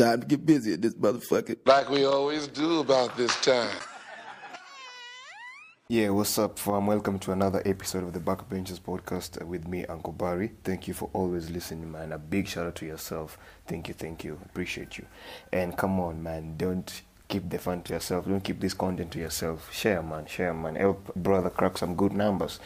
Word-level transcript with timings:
Time 0.00 0.22
to 0.22 0.26
get 0.26 0.46
busy 0.46 0.72
at 0.72 0.80
this 0.80 0.94
motherfucker. 0.94 1.58
Like 1.66 1.90
we 1.90 2.06
always 2.06 2.48
do 2.48 2.80
about 2.80 3.18
this 3.18 3.38
time. 3.42 3.76
Yeah, 5.88 6.08
what's 6.08 6.38
up, 6.38 6.58
fam? 6.58 6.86
Welcome 6.86 7.18
to 7.18 7.32
another 7.32 7.60
episode 7.66 8.04
of 8.04 8.14
the 8.14 8.18
Backbenchers 8.18 8.80
podcast 8.80 9.44
with 9.44 9.68
me, 9.68 9.84
Uncle 9.84 10.14
Barry. 10.14 10.52
Thank 10.64 10.88
you 10.88 10.94
for 10.94 11.10
always 11.12 11.50
listening, 11.50 11.92
man. 11.92 12.12
A 12.12 12.18
big 12.18 12.48
shout 12.48 12.66
out 12.66 12.76
to 12.76 12.86
yourself. 12.86 13.36
Thank 13.66 13.88
you, 13.88 13.94
thank 13.94 14.24
you. 14.24 14.40
Appreciate 14.46 14.96
you. 14.96 15.04
And 15.52 15.76
come 15.76 16.00
on, 16.00 16.22
man, 16.22 16.54
don't 16.56 17.02
keep 17.28 17.50
the 17.50 17.58
fun 17.58 17.82
to 17.82 17.92
yourself. 17.92 18.24
Don't 18.24 18.42
keep 18.42 18.58
this 18.58 18.72
content 18.72 19.10
to 19.10 19.18
yourself. 19.18 19.70
Share, 19.70 20.02
man. 20.02 20.24
Share, 20.24 20.54
man. 20.54 20.76
Help 20.76 21.14
brother 21.14 21.50
crack 21.50 21.76
some 21.76 21.94
good 21.94 22.12
numbers. 22.12 22.58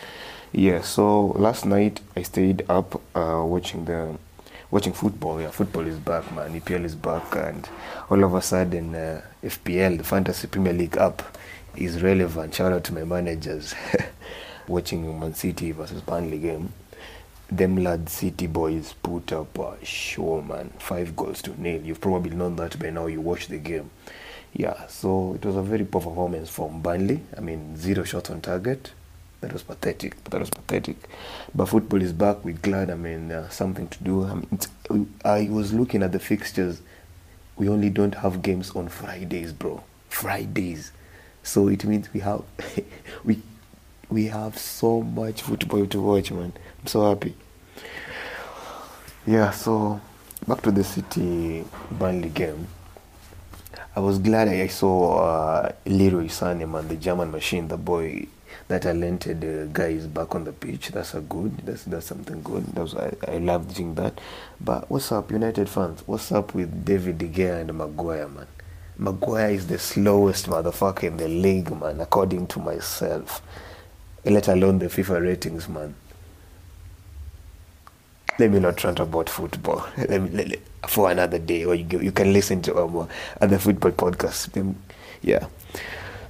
Yeah. 0.53 0.83
So 0.83 1.27
last 1.35 1.67
night 1.67 2.01
I 2.15 2.23
stayed 2.23 2.65
up 2.69 2.95
uh, 3.17 3.43
watching 3.45 3.87
the 3.87 4.19
watching 4.71 4.93
football. 4.93 5.41
Yeah, 5.41 5.51
football 5.51 5.87
is 5.87 5.99
back, 5.99 6.31
man. 6.35 6.59
EPL 6.61 6.85
is 6.85 6.95
back, 6.95 7.35
and 7.37 7.69
all 8.11 8.23
of 8.25 8.35
a 8.35 8.43
sudden, 8.43 8.95
uh, 8.95 9.23
FPL, 9.43 9.99
the 9.99 10.05
Fantasy 10.05 10.47
Premier 10.49 10.73
League 10.73 10.99
up 10.99 11.37
is 11.77 12.03
relevant. 12.03 12.55
Shout 12.55 12.73
out 12.73 12.85
to 12.85 12.95
my 12.95 13.05
managers 13.05 13.75
watching 14.69 15.19
Man 15.19 15.35
City 15.35 15.73
versus 15.73 16.01
Burnley 16.01 16.39
game. 16.39 16.73
Them 17.51 17.77
lad 17.77 18.09
City 18.09 18.47
boys 18.47 18.95
put 19.03 19.33
up 19.33 19.59
a 19.59 19.85
show, 19.85 20.41
man. 20.43 20.71
Five 20.79 21.15
goals 21.15 21.43
to 21.43 21.61
nil. 21.61 21.83
You've 21.83 22.01
probably 22.01 22.35
known 22.35 22.57
that 22.57 22.79
by 22.79 22.91
now. 22.91 23.07
You 23.07 23.21
watch 23.21 23.49
the 23.49 23.59
game. 23.59 23.91
Yeah, 24.53 24.87
so 24.87 25.35
it 25.35 25.45
was 25.45 25.57
a 25.57 25.63
very 25.63 25.85
poor 25.85 26.01
performance 26.01 26.49
from 26.49 26.81
Burnley. 26.81 27.21
I 27.37 27.41
mean, 27.41 27.77
zero 27.77 28.05
shots 28.05 28.31
on 28.31 28.41
target. 28.41 28.93
That 29.45 29.53
was 29.53 29.63
pathetic. 29.63 30.25
That 30.25 30.41
was 30.41 30.49
pathetic. 30.49 30.97
But 31.55 31.67
football 31.67 32.01
is 32.01 32.15
back. 32.15 32.43
We're 32.43 32.55
glad. 32.55 32.89
I 32.89 32.95
mean, 32.95 33.31
uh, 33.31 33.51
something 33.51 33.89
to 33.89 34.03
do. 34.03 34.25
I 34.25 34.35
mean, 34.37 35.15
I 35.23 35.49
was 35.51 35.75
looking 35.75 36.03
at 36.03 36.13
the 36.13 36.19
fixtures. 36.19 36.81
We 37.57 37.69
only 37.69 37.91
don't 37.91 38.15
have 38.15 38.41
games 38.41 38.71
on 38.71 38.89
Fridays, 38.89 39.53
bro. 39.53 39.85
Fridays. 40.09 40.93
So 41.43 41.69
it 41.69 41.85
means 41.85 42.11
we 42.15 42.21
have 42.21 42.43
we 43.25 43.43
we 44.09 44.29
have 44.29 44.57
so 44.57 45.03
much 45.03 45.43
football 45.43 45.85
to 45.89 46.01
watch, 46.01 46.31
man. 46.33 46.55
I'm 46.81 46.87
so 46.87 47.07
happy. 47.07 47.37
Yeah, 49.27 49.51
so 49.51 50.01
back 50.49 50.63
to 50.63 50.71
the 50.71 50.85
City 50.85 51.67
Burnley 51.91 52.31
game. 52.31 52.67
I 53.95 54.01
was 54.01 54.19
glad 54.19 54.49
I 54.49 54.69
saw 54.69 55.19
uh, 55.19 55.73
Leroy 55.85 56.29
Sané, 56.29 56.67
man, 56.67 56.89
the 56.89 56.97
German 56.97 57.31
machine, 57.31 57.69
the 57.69 57.77
boy, 57.77 58.27
that 58.69 58.83
talented 58.83 59.45
uh, 59.45 59.67
guy 59.73 59.89
is 59.89 60.07
back 60.07 60.35
on 60.35 60.45
the 60.45 60.53
pitch. 60.53 60.89
That's 60.89 61.15
a 61.15 61.21
good. 61.21 61.59
That's 61.59 61.85
that's 61.85 62.07
something 62.07 62.43
good. 62.43 62.65
That 62.75 62.83
was, 62.83 62.95
I 62.95 63.13
I 63.29 63.39
loved 63.39 63.77
seeing 63.77 63.95
that. 63.97 64.21
But 64.61 64.91
what's 64.91 65.13
up, 65.13 65.31
United 65.31 65.69
fans? 65.69 66.03
What's 66.07 66.33
up 66.33 66.55
with 66.55 66.85
David 66.85 67.19
De 67.19 67.29
Gea 67.29 67.61
and 67.61 67.75
Maguire, 67.77 68.29
man? 68.29 68.47
Maguire 68.97 69.51
is 69.51 69.67
the 69.67 69.79
slowest 69.79 70.47
motherfucker 70.47 71.05
in 71.05 71.17
the 71.17 71.29
league, 71.29 71.71
man, 71.79 72.01
according 72.01 72.47
to 72.49 72.61
myself. 72.61 73.43
Let 74.25 74.49
alone 74.49 74.79
the 74.79 74.87
FIFA 74.87 75.23
ratings, 75.23 75.69
man. 75.69 75.95
Let 78.39 78.51
me 78.51 78.61
not 78.61 78.83
rant 78.83 78.99
about 79.01 79.29
football. 79.29 79.87
Let 79.97 80.23
me, 80.23 80.31
let, 80.31 80.59
for 80.89 81.11
another 81.11 81.39
day, 81.39 81.65
or 81.65 81.75
you, 81.75 82.01
you 82.01 82.13
can 82.13 82.33
listen 82.33 82.63
to 82.63 82.77
um, 82.79 83.09
other 83.41 83.59
football 83.59 83.93
podcasts. 83.93 84.75
Yeah. 85.23 85.47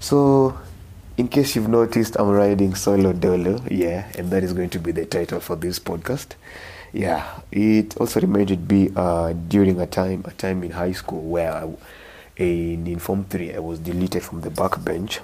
So, 0.01 0.59
in 1.17 1.29
case 1.29 1.55
you've 1.55 1.69
noticed, 1.69 2.17
I'm 2.19 2.31
riding 2.31 2.75
solo 2.75 3.12
dolo. 3.12 3.62
Yeah, 3.70 4.11
and 4.19 4.31
that 4.31 4.43
is 4.43 4.53
going 4.53 4.70
to 4.70 4.79
be 4.79 4.93
the 4.93 5.07
title 5.07 5.41
for 5.41 5.57
this 5.57 5.79
podcast. 5.79 6.34
Yeah, 6.93 7.41
it 7.51 7.97
also 7.97 8.20
reminded 8.20 8.70
me 8.70 8.91
uh, 8.95 9.33
during 9.33 9.81
a 9.81 9.87
time, 9.87 10.23
a 10.27 10.33
time 10.33 10.62
in 10.64 10.73
high 10.73 10.92
school 10.92 11.23
where 11.23 11.52
I, 11.52 11.69
in, 12.36 12.86
in 12.86 12.98
Form 12.98 13.25
3, 13.25 13.55
I 13.55 13.58
was 13.58 13.79
deleted 13.79 14.23
from 14.23 14.41
the 14.41 14.51
backbench. 14.51 15.20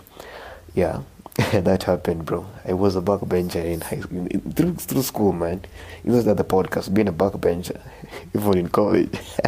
Yeah, 0.75 1.03
that 1.53 1.85
happened, 1.85 2.25
bro. 2.25 2.47
I 2.65 2.73
was 2.73 2.95
a 2.97 3.01
backbencher 3.01 3.65
in 3.65 3.81
high 3.81 4.01
school, 4.01 4.27
through, 4.55 4.75
through 4.75 5.03
school, 5.03 5.33
man. 5.33 5.65
It 6.05 6.11
was 6.11 6.25
that 6.25 6.37
the 6.37 6.45
podcast, 6.45 6.93
being 6.95 7.09
a 7.09 7.13
backbencher, 7.13 7.81
even 8.35 8.59
in 8.59 8.69
college. 8.69 9.17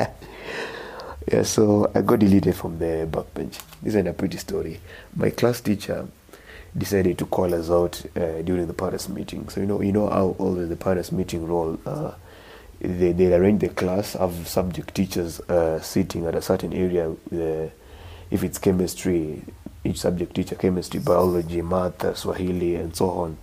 yeah, 1.32 1.42
so 1.42 1.90
I 1.94 2.02
got 2.02 2.18
deleted 2.18 2.56
from 2.56 2.78
the 2.78 3.08
backbench. 3.10 3.60
This 3.80 3.94
is 3.94 4.06
a 4.06 4.12
pretty 4.12 4.38
story. 4.38 4.80
My 5.14 5.30
class 5.30 5.60
teacher 5.60 6.08
decided 6.76 7.18
to 7.18 7.26
call 7.26 7.54
us 7.54 7.70
out 7.70 8.02
uh, 8.16 8.42
during 8.42 8.66
the 8.66 8.74
Paris 8.74 9.08
meeting. 9.08 9.48
So 9.48 9.60
you 9.60 9.66
know, 9.66 9.80
you 9.82 9.92
know 9.92 10.08
how 10.08 10.34
always 10.38 10.68
the 10.68 10.76
Paris 10.76 11.12
meeting 11.12 11.46
roll. 11.46 11.78
Uh, 11.84 12.12
they 12.80 13.12
they 13.12 13.32
arrange 13.32 13.60
the 13.60 13.68
class, 13.68 14.14
have 14.14 14.48
subject 14.48 14.94
teachers 14.94 15.40
uh, 15.40 15.80
sitting 15.80 16.26
at 16.26 16.34
a 16.34 16.42
certain 16.42 16.72
area. 16.72 17.14
If 18.30 18.42
it's 18.42 18.58
chemistry, 18.58 19.42
each 19.84 20.00
subject 20.00 20.34
teacher, 20.34 20.54
chemistry, 20.54 21.00
biology, 21.00 21.60
math, 21.62 22.16
Swahili, 22.16 22.76
and 22.76 22.96
so 22.96 23.10
on. 23.10 23.36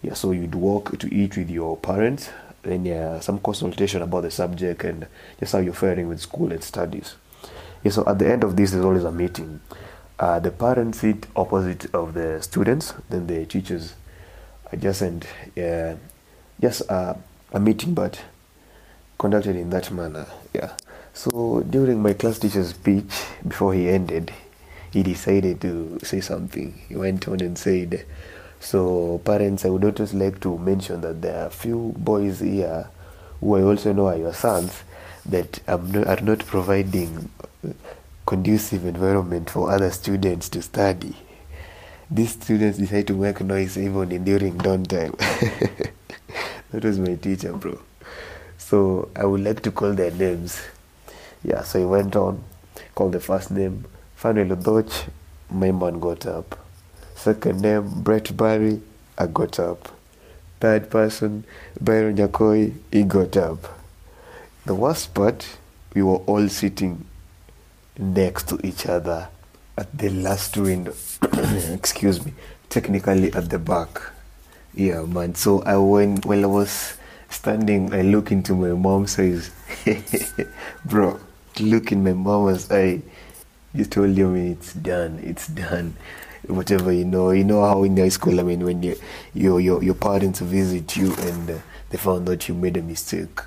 Yeah, 0.00 0.14
so 0.14 0.30
you'd 0.30 0.54
walk 0.54 0.96
to 0.98 1.12
eat 1.12 1.36
with 1.36 1.50
your 1.50 1.76
parents, 1.76 2.30
then 2.62 2.84
yeah, 2.84 3.18
some 3.20 3.40
consultation 3.40 4.00
about 4.00 4.22
the 4.22 4.30
subject 4.30 4.84
and 4.84 5.06
just 5.40 5.52
how 5.52 5.58
you're 5.58 5.74
faring 5.74 6.08
with 6.08 6.20
school 6.20 6.52
and 6.52 6.62
studies. 6.62 7.16
Yeah, 7.82 7.90
so 7.90 8.04
at 8.06 8.18
the 8.18 8.30
end 8.30 8.44
of 8.44 8.56
this, 8.56 8.70
there's 8.70 8.84
always 8.84 9.04
a 9.04 9.12
meeting. 9.12 9.60
Uh, 10.18 10.40
the 10.40 10.50
parents 10.50 11.00
sit 11.00 11.26
opposite 11.36 11.94
of 11.94 12.14
the 12.14 12.42
students, 12.42 12.92
then 13.08 13.26
the 13.28 13.46
teachers 13.46 13.94
adjacent. 14.72 15.26
Yeah, 15.54 15.96
just 16.60 16.90
uh, 16.90 17.14
a 17.52 17.60
meeting, 17.60 17.94
but 17.94 18.20
conducted 19.16 19.56
in 19.56 19.70
that 19.70 19.90
manner. 19.90 20.26
Yeah. 20.52 20.72
So 21.14 21.64
during 21.68 22.02
my 22.02 22.14
class 22.14 22.38
teacher's 22.38 22.70
speech, 22.70 23.24
before 23.46 23.74
he 23.74 23.88
ended, 23.88 24.32
he 24.90 25.02
decided 25.02 25.60
to 25.60 25.98
say 26.02 26.20
something. 26.20 26.80
He 26.88 26.96
went 26.96 27.28
on 27.28 27.40
and 27.40 27.56
said, 27.56 28.04
"So 28.60 29.20
parents, 29.24 29.64
I 29.64 29.70
would 29.70 29.84
also 29.84 30.16
like 30.16 30.40
to 30.40 30.58
mention 30.58 31.00
that 31.02 31.22
there 31.22 31.42
are 31.42 31.46
a 31.46 31.50
few 31.50 31.94
boys 31.96 32.40
here 32.40 32.88
who 33.40 33.54
I 33.54 33.62
also 33.62 33.92
know 33.92 34.06
are 34.08 34.16
your 34.16 34.34
sons 34.34 34.82
that 35.26 35.60
not, 35.68 36.06
are 36.06 36.20
not 36.22 36.38
providing 36.40 37.30
conducive 38.28 38.84
environment 38.84 39.48
for 39.48 39.70
other 39.70 39.90
students 39.90 40.50
to 40.50 40.60
study. 40.60 41.16
These 42.10 42.32
students 42.32 42.76
decide 42.76 43.06
to 43.06 43.14
make 43.14 43.40
noise 43.40 43.78
even 43.78 44.22
during 44.22 44.58
downtime. 44.58 45.16
that 46.70 46.84
was 46.84 46.98
my 46.98 47.14
teacher, 47.14 47.54
bro. 47.54 47.80
So 48.58 49.08
I 49.16 49.24
would 49.24 49.42
like 49.42 49.62
to 49.62 49.70
call 49.70 49.94
their 49.94 50.10
names. 50.10 50.60
Yeah, 51.42 51.62
so 51.62 51.78
he 51.78 51.86
went 51.86 52.16
on, 52.16 52.44
called 52.94 53.12
the 53.12 53.20
first 53.20 53.50
name, 53.50 53.86
Fanuel 54.14 54.52
Odoch, 54.52 54.92
my 55.48 55.72
man 55.72 55.98
got 55.98 56.26
up. 56.26 56.58
Second 57.14 57.62
name, 57.62 58.02
Brett 58.02 58.36
Barry, 58.36 58.82
I 59.16 59.26
got 59.26 59.58
up. 59.58 59.88
Third 60.60 60.90
person, 60.90 61.44
Byron 61.80 62.18
Nyakoi, 62.18 62.74
he 62.92 63.04
got 63.04 63.38
up. 63.38 63.80
The 64.66 64.74
worst 64.74 65.14
part, 65.14 65.56
we 65.94 66.02
were 66.02 66.18
all 66.26 66.46
sitting 66.50 67.06
next 67.98 68.48
to 68.48 68.66
each 68.66 68.86
other 68.86 69.28
at 69.76 69.96
the 69.96 70.10
last 70.10 70.56
window. 70.56 70.94
Excuse 71.72 72.24
me, 72.24 72.32
technically 72.68 73.32
at 73.32 73.50
the 73.50 73.58
back. 73.58 74.00
Yeah, 74.74 75.02
man. 75.02 75.34
So 75.34 75.62
I 75.62 75.76
went 75.76 76.24
while 76.24 76.44
I 76.44 76.46
was 76.46 76.96
standing, 77.30 77.92
I 77.92 78.02
look 78.02 78.30
into 78.30 78.54
my 78.54 78.72
mom's 78.72 79.18
eyes. 79.18 79.50
Bro, 80.84 81.20
look 81.60 81.92
in 81.92 82.04
my 82.04 82.12
mama's 82.12 82.70
eye. 82.70 83.02
You 83.74 83.84
told 83.84 84.16
him 84.16 84.36
it's 84.36 84.72
done, 84.74 85.20
it's 85.22 85.48
done. 85.48 85.94
Whatever 86.46 86.92
you 86.92 87.04
know, 87.04 87.30
you 87.30 87.44
know 87.44 87.64
how 87.64 87.82
in 87.82 87.96
high 87.96 88.08
school, 88.08 88.40
I 88.40 88.42
mean, 88.42 88.64
when 88.64 88.82
you, 88.82 88.96
your 89.34 89.60
your 89.60 89.82
your 89.82 89.94
parents 89.94 90.40
visit 90.40 90.96
you 90.96 91.12
and 91.14 91.50
uh, 91.50 91.58
they 91.90 91.98
found 91.98 92.28
out 92.28 92.48
you 92.48 92.54
made 92.54 92.76
a 92.76 92.82
mistake. 92.82 93.40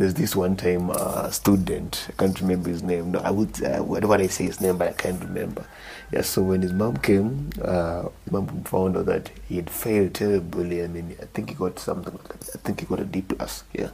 There's 0.00 0.14
this 0.14 0.34
one 0.34 0.56
time 0.56 0.88
uh, 0.90 1.30
student, 1.30 2.06
I 2.08 2.12
can't 2.12 2.40
remember 2.40 2.70
his 2.70 2.82
name. 2.82 3.10
No, 3.10 3.18
I 3.18 3.30
would 3.30 3.62
uh, 3.62 3.80
whatever 3.80 4.14
I 4.14 4.28
say 4.28 4.44
his 4.46 4.58
name, 4.58 4.78
but 4.78 4.88
I 4.88 4.92
can't 4.92 5.20
remember. 5.22 5.66
Yeah, 6.10 6.22
so 6.22 6.40
when 6.40 6.62
his 6.62 6.72
mom 6.72 6.96
came, 6.96 7.50
uh, 7.60 8.08
mom 8.30 8.64
found 8.64 8.96
out 8.96 9.04
that 9.06 9.30
he 9.46 9.56
had 9.56 9.68
failed 9.68 10.14
terribly. 10.14 10.82
I 10.82 10.86
mean, 10.86 11.16
I 11.20 11.26
think 11.26 11.50
he 11.50 11.54
got 11.54 11.78
something. 11.78 12.18
I 12.54 12.58
think 12.64 12.80
he 12.80 12.86
got 12.86 13.00
a 13.00 13.04
D 13.04 13.20
plus. 13.20 13.64
Yeah. 13.74 13.90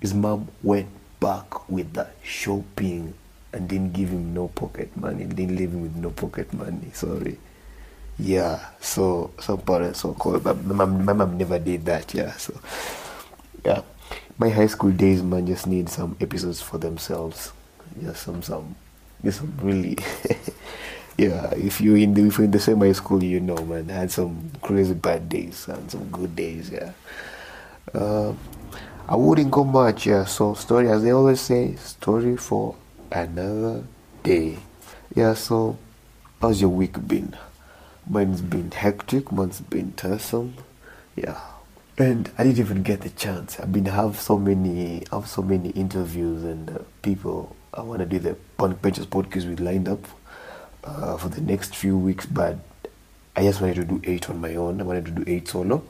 His 0.00 0.12
mom 0.14 0.48
went 0.64 0.88
back 1.20 1.70
with 1.70 1.92
the 1.92 2.08
shopping 2.24 3.14
and 3.52 3.68
didn't 3.68 3.92
give 3.92 4.08
him 4.08 4.34
no 4.34 4.48
pocket 4.48 4.96
money. 4.96 5.26
Didn't 5.26 5.54
leave 5.54 5.70
him 5.70 5.82
with 5.82 5.94
no 5.94 6.10
pocket 6.10 6.52
money. 6.52 6.90
Sorry. 6.92 7.38
Yeah. 8.18 8.58
So 8.80 9.30
some 9.38 9.58
parents 9.60 10.02
were 10.02 10.14
called. 10.14 10.42
But 10.42 10.64
my 10.64 10.74
mom, 10.74 11.04
my 11.04 11.12
mom 11.12 11.38
never 11.38 11.60
did 11.60 11.84
that. 11.84 12.12
Yeah. 12.12 12.32
So 12.32 12.58
yeah, 13.64 13.82
my 14.38 14.48
high 14.48 14.66
school 14.66 14.90
days, 14.90 15.22
man, 15.22 15.46
just 15.46 15.66
need 15.66 15.88
some 15.88 16.16
episodes 16.20 16.60
for 16.60 16.78
themselves. 16.78 17.52
Yeah, 18.00 18.14
some 18.14 18.42
some, 18.42 18.74
just 19.24 19.38
some 19.38 19.52
really. 19.62 19.98
yeah, 21.16 21.52
if 21.54 21.80
you 21.80 21.94
in 21.96 22.14
the 22.14 22.26
if 22.26 22.38
you're 22.38 22.46
in 22.46 22.50
the 22.50 22.60
same 22.60 22.80
high 22.80 22.92
school, 22.92 23.22
you 23.22 23.40
know, 23.40 23.56
man, 23.56 23.90
I 23.90 23.94
had 23.94 24.10
some 24.10 24.50
crazy 24.62 24.94
bad 24.94 25.28
days 25.28 25.68
and 25.68 25.90
some 25.90 26.08
good 26.10 26.34
days. 26.34 26.70
Yeah. 26.70 26.92
Uh, 27.94 28.32
I 29.08 29.16
wouldn't 29.16 29.50
go 29.50 29.64
much. 29.64 30.06
Yeah. 30.06 30.24
So 30.24 30.54
story, 30.54 30.88
as 30.88 31.02
they 31.02 31.12
always 31.12 31.40
say, 31.40 31.74
story 31.76 32.36
for 32.36 32.76
another 33.10 33.84
day. 34.22 34.58
Yeah, 35.14 35.34
so 35.34 35.76
how's 36.40 36.60
your 36.60 36.70
week 36.70 37.06
been? 37.06 37.36
Mine's 38.08 38.40
been 38.40 38.70
hectic, 38.70 39.30
mine's 39.30 39.60
been 39.60 39.92
tiresome. 39.92 40.54
Yeah. 41.14 41.38
And 41.98 42.30
I 42.38 42.44
didn't 42.44 42.58
even 42.58 42.82
get 42.82 43.02
the 43.02 43.10
chance. 43.10 43.60
I've 43.60 43.72
been 43.72 43.84
have 43.86 44.18
so 44.18 44.38
many 44.38 45.04
have 45.12 45.28
so 45.28 45.42
many 45.42 45.70
interviews 45.70 46.42
and 46.42 46.70
uh, 46.70 46.78
people 47.02 47.54
I 47.74 47.82
want 47.82 48.00
to 48.00 48.06
do 48.06 48.18
the 48.18 48.36
Backbenches 48.58 49.06
podcast 49.06 49.48
with 49.48 49.60
lined 49.60 49.88
up 49.88 50.04
uh, 50.84 51.16
for 51.18 51.28
the 51.28 51.40
next 51.40 51.76
few 51.76 51.96
weeks, 51.96 52.26
but 52.26 52.58
I 53.36 53.42
just 53.42 53.60
wanted 53.60 53.76
to 53.76 53.84
do 53.84 54.00
eight 54.04 54.30
on 54.30 54.40
my 54.40 54.54
own. 54.54 54.80
I 54.80 54.84
wanted 54.84 55.06
to 55.06 55.10
do 55.10 55.24
eight 55.26 55.48
solo. 55.48 55.82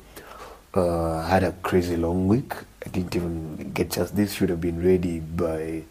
Uh, 0.74 1.18
I 1.18 1.28
had 1.28 1.44
a 1.44 1.52
crazy 1.52 1.96
long 1.96 2.28
week. 2.28 2.54
I 2.84 2.88
didn't 2.88 3.14
even 3.14 3.72
get 3.72 3.92
chance. 3.92 4.10
This 4.10 4.32
should 4.32 4.48
have 4.48 4.60
been 4.60 4.84
ready 4.84 5.20
by 5.20 5.84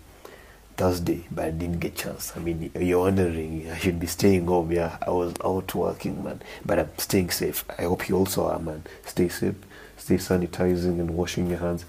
Thursday, 0.81 1.28
but 1.30 1.45
I 1.45 1.51
didn't 1.51 1.80
get 1.80 1.95
chance. 1.95 2.33
I 2.36 2.39
mean, 2.39 2.72
you're 2.74 3.01
wondering, 3.01 3.69
I 3.69 3.78
should 3.78 4.00
be 4.00 4.07
staying 4.07 4.48
home. 4.48 4.72
Yeah, 4.72 4.98
I 5.06 5.12
was 5.12 5.36
out 5.45 5.75
working, 5.75 6.24
man, 6.24 6.42
but 6.66 6.80
I'm 6.80 6.89
staying 6.98 7.30
safe. 7.30 7.63
I 7.78 7.83
hope 7.83 8.10
you 8.10 8.18
also 8.18 8.48
are, 8.48 8.57
man. 8.57 8.81
Stay 9.06 9.30
safe, 9.30 9.54
stay 9.98 10.16
sanitizing 10.16 11.00
and 11.00 11.12
washing 11.12 11.51
your 11.51 11.60
hands. 11.60 11.86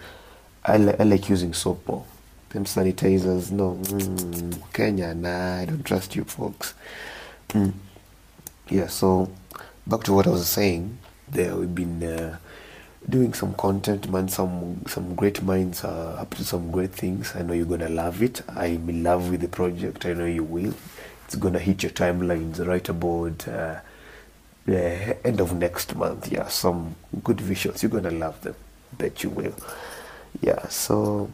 I, 0.63 0.77
li- 0.77 0.95
I 1.01 1.05
like 1.05 1.31
using 1.31 1.55
soap 1.55 1.89
more. 1.89 2.05
Them 2.51 2.67
sanitizers, 2.67 3.51
no, 3.51 3.79
mm, 3.83 4.73
Kenya, 4.75 5.15
nah, 5.15 5.61
I 5.61 5.65
don't 5.65 5.83
trust 5.85 6.15
you 6.15 6.25
folks. 6.25 6.75
Mm. 7.49 7.73
Yeah, 8.69 8.89
so 8.89 9.31
back 9.87 10.03
to 10.05 10.13
what 10.13 10.27
I 10.27 10.31
was 10.31 10.47
saying. 10.49 10.99
There 11.31 11.57
we've 11.57 11.75
been 11.75 12.03
uh, 12.03 12.37
doing 13.09 13.35
some 13.35 13.55
content, 13.55 14.11
man. 14.11 14.29
Some 14.29 14.83
some 14.87 15.15
great 15.15 15.43
minds 15.43 15.85
are 15.85 16.19
up 16.19 16.35
to 16.35 16.45
some 16.45 16.71
great 16.71 16.93
things. 16.93 17.35
I 17.35 17.43
know 17.43 17.53
you're 17.55 17.67
gonna 17.67 17.89
love 17.89 18.23
it. 18.23 18.43
I'm 18.49 18.89
in 18.89 19.03
love 19.03 19.31
with 19.31 19.41
the 19.41 19.49
project. 19.49 20.07
I 20.07 20.13
know 20.15 20.27
you 20.27 20.45
will. 20.45 20.75
It's 21.25 21.35
gonna 21.37 21.59
hit 21.59 21.83
your 21.83 21.93
timelines 21.93 22.65
right 22.67 22.87
about 22.89 23.47
uh, 23.49 23.81
the 24.67 25.27
end 25.27 25.41
of 25.41 25.55
next 25.55 25.95
month. 25.97 26.31
Yeah, 26.31 26.49
some 26.49 26.97
good 27.25 27.39
visuals. 27.39 27.83
You're 27.83 27.91
gonna 27.91 28.11
love 28.11 28.41
them. 28.43 28.55
Bet 28.93 29.23
you 29.23 29.31
will. 29.31 29.55
Yeah. 30.41 30.67
So 30.69 31.31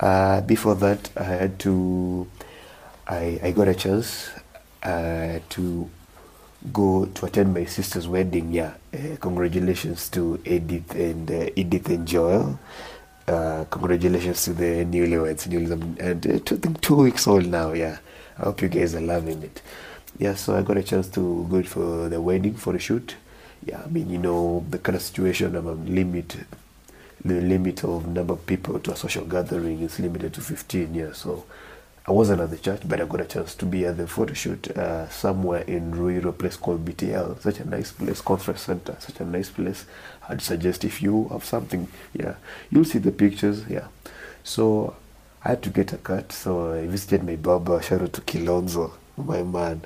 uh, 0.00 0.40
before 0.42 0.74
that, 0.76 1.10
I 1.16 1.24
had 1.24 1.58
to. 1.60 2.28
I 3.06 3.40
I 3.42 3.50
got 3.52 3.68
a 3.68 3.74
chance 3.74 4.30
uh, 4.82 5.38
to 5.50 5.90
go 6.72 7.06
to 7.06 7.26
attend 7.26 7.54
my 7.54 7.64
sister's 7.64 8.06
wedding. 8.06 8.52
Yeah, 8.52 8.74
uh, 8.94 9.16
congratulations 9.20 10.08
to 10.10 10.40
Edith 10.44 10.94
and 10.94 11.30
uh, 11.30 11.50
Edith 11.56 11.88
and 11.88 12.06
Joel. 12.06 12.58
Uh, 13.26 13.64
congratulations 13.70 14.44
to 14.44 14.52
the 14.52 14.84
newlyweds, 14.84 15.48
newlyweds, 15.48 15.98
and 16.00 16.26
uh, 16.26 16.38
two, 16.44 16.56
I 16.56 16.58
think 16.58 16.80
two 16.80 16.96
weeks 16.96 17.26
old 17.26 17.46
now. 17.46 17.72
Yeah, 17.72 17.98
I 18.38 18.42
hope 18.42 18.62
you 18.62 18.68
guys 18.68 18.94
are 18.94 19.00
loving 19.00 19.42
it. 19.42 19.62
Yeah, 20.18 20.34
so 20.34 20.56
I 20.56 20.62
got 20.62 20.76
a 20.76 20.82
chance 20.82 21.08
to 21.10 21.46
go 21.50 21.62
for 21.62 22.08
the 22.08 22.20
wedding 22.20 22.54
for 22.54 22.72
the 22.72 22.78
shoot. 22.78 23.16
Yeah, 23.64 23.82
I 23.84 23.88
mean 23.88 24.10
you 24.10 24.18
know 24.18 24.64
the 24.68 24.78
kind 24.78 24.96
of 24.96 25.02
situation 25.02 25.56
I'm 25.56 25.66
a 25.66 25.72
limit. 25.72 26.36
The 27.24 27.40
limit 27.40 27.84
of 27.84 28.08
number 28.08 28.34
of 28.34 28.44
people 28.46 28.80
to 28.80 28.92
a 28.92 28.96
social 28.96 29.24
gathering 29.24 29.80
is 29.80 30.00
limited 30.00 30.34
to 30.34 30.40
15 30.40 30.92
years. 30.94 31.18
So 31.18 31.44
I 32.04 32.10
wasn't 32.10 32.40
at 32.40 32.50
the 32.50 32.58
church, 32.58 32.80
but 32.84 33.00
I 33.00 33.04
got 33.04 33.20
a 33.20 33.24
chance 33.24 33.54
to 33.54 33.64
be 33.64 33.86
at 33.86 33.96
the 33.96 34.08
photo 34.08 34.34
shoot 34.34 34.68
uh, 34.76 35.08
somewhere 35.08 35.62
in 35.62 35.92
Ruiru, 35.92 36.24
a 36.26 36.32
place 36.32 36.56
called 36.56 36.84
BTL. 36.84 37.40
Such 37.40 37.60
a 37.60 37.68
nice 37.68 37.92
place, 37.92 38.20
conference 38.20 38.62
center, 38.62 38.96
such 38.98 39.20
a 39.20 39.24
nice 39.24 39.50
place. 39.50 39.86
I'd 40.28 40.42
suggest 40.42 40.84
if 40.84 41.00
you 41.00 41.28
have 41.28 41.44
something, 41.44 41.86
yeah, 42.12 42.34
you'll 42.70 42.84
see 42.84 42.98
the 42.98 43.12
pictures, 43.12 43.68
yeah. 43.68 43.86
So 44.42 44.96
I 45.44 45.50
had 45.50 45.62
to 45.62 45.70
get 45.70 45.92
a 45.92 45.96
cut, 45.96 46.32
so 46.32 46.72
I 46.72 46.86
visited 46.86 47.22
my 47.22 47.36
barber. 47.36 47.80
Shout 47.80 48.02
out 48.02 48.12
to 48.14 48.20
Kilonzo, 48.22 48.90
my 49.16 49.44
man. 49.44 49.82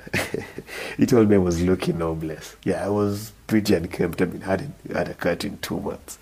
he 0.97 1.05
told 1.05 1.29
me 1.29 1.35
I 1.35 1.39
was 1.39 1.61
looking 1.61 1.99
homeless. 1.99 2.55
Yeah, 2.63 2.83
I 2.83 2.89
was 2.89 3.31
pretty 3.45 3.75
unkempt. 3.75 4.23
I 4.23 4.25
mean, 4.25 4.41
hadn't 4.41 4.73
had 4.91 5.09
a 5.09 5.13
cut 5.13 5.45
in 5.45 5.59
two 5.59 5.79
months. 5.79 6.17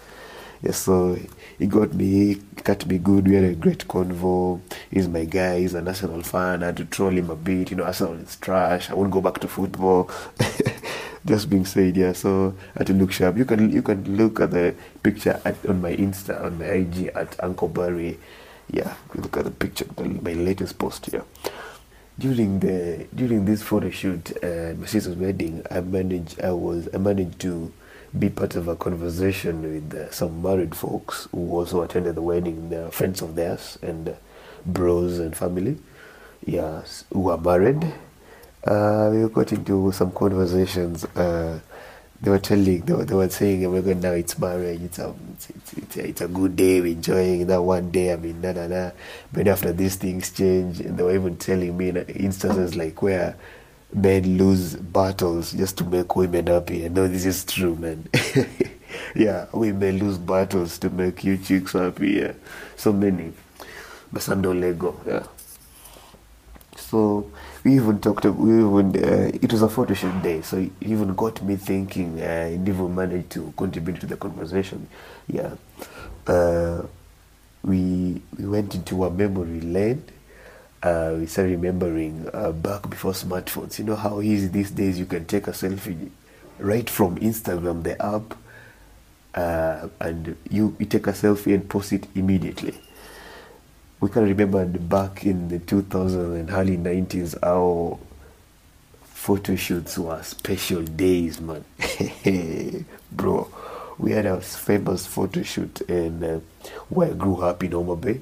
Yeah, 0.66 0.72
so 0.72 1.16
he 1.60 1.68
got 1.68 1.94
me, 1.94 2.38
cut 2.64 2.88
me 2.88 2.98
good. 2.98 3.28
We 3.28 3.36
had 3.36 3.44
a 3.44 3.54
great 3.54 3.88
convo. 3.88 4.60
He's 4.90 5.08
my 5.08 5.26
guy. 5.26 5.60
He's 5.60 5.76
an 5.76 5.88
Arsenal 5.88 6.24
fan. 6.24 6.64
I 6.64 6.68
had 6.68 6.78
to 6.78 6.86
troll 6.86 7.12
him 7.12 7.30
a 7.30 7.36
bit. 7.36 7.70
You 7.70 7.78
know, 7.78 7.84
Arsenal 7.84 8.14
is 8.16 8.36
trash. 8.38 8.90
I 8.90 8.96
won't 8.96 9.12
go 9.12 9.22
back 9.22 9.38
to 9.42 9.48
football. 9.48 10.10
Just 11.26 11.52
being 11.52 11.66
said, 11.66 11.96
yeah. 11.96 12.14
So 12.14 12.56
I 12.76 12.80
had 12.80 12.88
to 12.88 12.94
look 12.94 13.12
sharp. 13.12 13.38
You 13.38 13.46
can 13.46 13.72
you 13.72 13.84
can 13.84 14.18
look 14.18 14.40
at 14.40 14.52
the 14.52 14.74
picture 15.04 15.40
at, 15.46 15.64
on 15.70 15.82
my 15.82 15.96
Insta 15.96 16.44
on 16.44 16.58
my 16.58 16.66
IG 16.66 17.12
at 17.14 17.44
Uncle 17.44 17.68
Barry. 17.68 18.18
Yeah, 18.72 18.96
look 19.14 19.38
at 19.38 19.44
the 19.44 19.52
picture, 19.52 19.86
my 20.00 20.34
latest 20.34 20.80
post 20.80 21.06
here. 21.06 21.26
During 22.18 22.60
the 22.60 23.06
during 23.14 23.46
this 23.46 23.62
photo 23.62 23.92
shoot, 23.92 24.34
uh, 24.44 24.74
my 24.80 24.88
sister's 24.88 25.16
wedding, 25.16 25.62
I 25.70 25.82
managed 25.82 26.42
I 26.42 26.54
was 26.54 26.90
I 26.92 26.98
managed 26.98 27.40
to 27.42 27.72
be 28.20 28.30
part 28.30 28.56
of 28.56 28.68
a 28.68 28.76
conversation 28.76 29.62
with 29.62 29.94
uh, 29.94 30.12
some 30.12 30.42
married 30.42 30.76
folks 30.76 31.28
who 31.32 31.52
also 31.52 31.82
attended 31.82 32.16
the 32.16 32.22
wedding. 32.22 32.70
They're 32.70 32.92
friends 32.92 33.22
of 33.22 33.36
theirs 33.36 33.78
and 33.82 34.10
uh, 34.10 34.14
bros 34.66 35.20
and 35.20 35.36
family, 35.36 35.78
yes, 36.46 37.04
who 37.12 37.30
are 37.30 37.38
married. 37.38 37.84
Uh, 38.64 39.12
we 39.14 39.28
got 39.30 39.52
into 39.52 39.92
some 39.92 40.12
conversations. 40.12 41.04
Uh, 41.16 41.60
they 42.22 42.32
were 42.32 42.40
telling, 42.40 42.82
they 42.82 42.94
were, 42.94 43.06
they 43.06 43.16
were 43.16 43.30
saying, 43.30 43.70
"We're 43.70 43.82
going 43.82 44.00
now. 44.00 44.14
It's 44.14 44.40
marriage. 44.40 44.82
It's 44.82 45.00
a, 45.00 45.14
it's, 45.34 45.50
it's, 45.78 45.98
it's, 45.98 46.22
a, 46.22 46.28
good 46.28 46.56
day. 46.56 46.82
We're 46.82 46.94
enjoying 46.94 47.46
that 47.48 47.62
one 47.62 47.92
day. 47.92 48.14
I 48.14 48.16
mean, 48.16 48.42
na 48.42 48.54
na 48.54 48.68
na. 48.68 48.92
But 49.34 49.48
after 49.48 49.74
these 49.74 49.98
things 49.98 50.32
change, 50.32 50.80
they 50.80 51.04
were 51.04 51.14
even 51.14 51.38
telling 51.38 51.76
me 51.78 51.90
instances 51.90 52.76
like 52.76 53.02
where." 53.02 53.36
Men 53.96 54.38
lose 54.38 54.76
battles 54.76 55.54
just 55.54 55.78
to 55.80 55.84
make 55.86 56.16
women 56.16 56.48
happy. 56.48 56.86
I 56.86 56.90
know 56.90 57.08
this 57.08 57.26
is 57.26 57.46
true, 57.46 57.76
man. 57.76 58.08
yeah, 59.16 59.46
we 59.54 59.72
women 59.72 60.00
lose 60.00 60.18
battles 60.18 60.78
to 60.80 60.90
make 60.90 61.24
you 61.24 61.38
chicks 61.38 61.74
happy. 61.74 62.12
Yeah, 62.12 62.34
so 62.76 62.92
many. 62.94 63.34
Basando 64.14 64.54
Lego. 64.60 65.00
Yeah. 65.08 65.24
So 66.78 67.32
we 67.64 67.76
even 67.76 68.00
talked. 68.00 68.26
We 68.26 68.60
even 68.60 68.96
uh, 69.04 69.32
it 69.34 69.52
was 69.52 69.62
a 69.62 69.70
photo 69.70 69.94
shoot 69.94 70.22
day, 70.22 70.42
so 70.42 70.58
it 70.58 70.72
even 70.82 71.14
got 71.16 71.42
me 71.42 71.56
thinking. 71.56 72.22
Uh, 72.22 72.50
it 72.54 72.68
even 72.68 72.94
managed 72.94 73.32
to 73.32 73.54
contribute 73.58 74.00
to 74.02 74.06
the 74.08 74.18
conversation. 74.18 74.88
Yeah. 75.28 75.56
Uh, 76.28 76.84
we 77.64 78.22
we 78.38 78.46
went 78.46 78.76
into 78.76 79.06
a 79.06 79.10
memory 79.10 79.62
lane 79.62 80.04
uh, 80.84 81.16
we 81.18 81.26
started 81.26 81.52
remembering 81.52 82.30
uh, 82.34 82.52
back 82.52 82.90
before 82.90 83.12
smartphones. 83.14 83.80
You 83.80 83.86
know 83.86 83.96
how 83.96 84.22
easy 84.22 84.48
these 84.48 84.72
days 84.72 85.00
you 85.00 85.06
can 85.06 85.26
take 85.26 85.48
a 85.48 85.52
selfie 85.52 86.10
right 86.60 86.90
from 86.90 87.18
Instagram, 87.18 87.84
the 87.84 88.02
app, 88.04 88.38
uh, 89.34 89.88
and 90.00 90.36
you, 90.50 90.76
you 90.80 90.86
take 90.86 91.08
a 91.08 91.12
selfie 91.12 91.54
and 91.54 91.68
post 91.68 91.94
it 91.94 92.08
immediately. 92.16 92.76
We 94.00 94.10
can 94.10 94.24
remember 94.24 94.66
back 94.66 95.26
in 95.26 95.48
the 95.48 95.60
2000s 95.60 96.40
and 96.40 96.50
early 96.52 96.78
90s 96.78 97.36
how 97.42 98.00
photo 99.04 99.56
shoots 99.56 99.98
were 99.98 100.22
special 100.22 100.84
days, 100.84 101.42
man. 101.42 101.66
Bro, 103.12 103.50
we 103.98 104.12
had 104.12 104.26
a 104.26 104.40
famous 104.42 105.08
photo 105.08 105.42
shoot 105.42 105.82
in 105.82 106.24
uh, 106.24 106.40
where 106.90 107.10
I 107.10 107.14
grew 107.14 107.42
up 107.42 107.64
in 107.64 107.72
Homa 107.72 107.96
Bay 107.96 108.22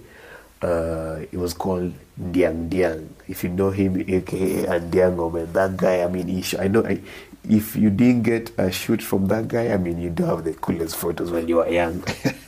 uh, 0.63 1.19
it 1.31 1.37
was 1.37 1.53
called 1.53 1.93
Diang 2.17 2.69
Diang. 2.69 3.09
If 3.27 3.43
you 3.43 3.49
know 3.49 3.69
him, 3.69 3.99
aka 3.99 4.65
Andiango, 4.65 5.31
man, 5.31 5.51
that 5.51 5.75
guy. 5.77 6.01
I 6.03 6.07
mean, 6.07 6.27
he 6.27 6.57
I 6.57 6.67
know. 6.67 6.85
I, 6.85 7.01
if 7.49 7.75
you 7.75 7.89
didn't 7.89 8.23
get 8.23 8.51
a 8.57 8.71
shoot 8.71 9.01
from 9.01 9.27
that 9.27 9.49
guy, 9.49 9.67
I 9.73 9.77
mean, 9.77 9.99
you 9.99 10.09
don't 10.09 10.27
have 10.27 10.43
the 10.45 10.53
coolest 10.53 10.95
photos 10.95 11.29
when 11.31 11.47
you 11.47 11.57
were 11.57 11.67
young. 11.67 12.01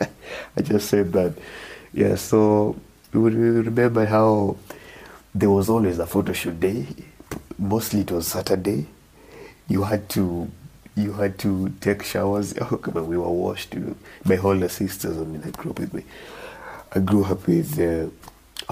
I 0.58 0.62
just 0.62 0.88
said 0.90 1.12
that. 1.14 1.34
Yeah. 1.94 2.16
So 2.16 2.80
we 3.12 3.32
remember 3.32 4.06
how 4.06 4.56
there 5.34 5.50
was 5.50 5.70
always 5.70 6.00
a 6.00 6.08
photo 6.08 6.32
shoot 6.32 6.60
day. 6.60 6.88
Mostly 7.60 8.02
it 8.02 8.12
was 8.12 8.28
Saturday. 8.28 8.88
You 9.68 9.84
had 9.84 10.08
to 10.10 10.50
you 10.96 11.12
had 11.12 11.38
to 11.40 11.70
take 11.82 12.04
showers. 12.04 12.54
Oh, 12.62 12.78
come 12.78 12.96
on, 12.98 13.08
we 13.08 13.18
were 13.18 13.30
washed. 13.30 13.74
You. 13.74 13.98
My 14.24 14.38
older 14.38 14.70
sisters, 14.70 15.18
I 15.18 15.26
mean, 15.26 15.42
that 15.42 15.58
grew 15.58 15.72
up 15.72 15.80
with 15.80 15.94
me. 15.94 16.06
I 16.96 17.00
grew 17.00 17.26
up 17.26 17.46
with 17.46 17.78
uh, 17.80 18.08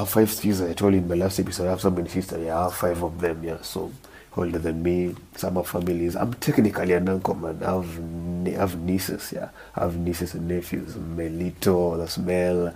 I 0.02 0.06
five 0.06 0.32
sisters. 0.32 0.62
I 0.62 0.74
told 0.74 0.94
you 0.94 1.00
in 1.00 1.08
my 1.08 1.16
last 1.16 1.40
episode 1.40 1.68
I 1.68 1.72
have 1.72 1.82
so 1.82 1.92
many 1.92 2.08
sisters. 2.10 2.44
Yeah, 2.46 2.58
I 2.58 2.64
have 2.64 2.74
five 2.74 3.04
of 3.04 3.20
them. 3.20 3.44
Yeah, 3.44 3.62
so 3.62 3.92
older 4.38 4.60
than 4.60 4.82
me. 4.82 5.14
Some 5.36 5.58
are 5.58 5.64
families. 5.66 6.16
I'm 6.16 6.34
technically 6.36 6.94
an 6.94 7.10
uncle, 7.10 7.36
man. 7.36 7.62
I 7.62 7.72
have, 7.74 8.00
I 8.48 8.60
have 8.62 8.80
nieces. 8.80 9.34
Yeah, 9.36 9.50
I 9.76 9.82
have 9.82 9.98
nieces 9.98 10.34
and 10.36 10.48
nephews. 10.48 10.96
Melito, 10.96 11.98
that's 11.98 12.18
Mel, 12.18 12.74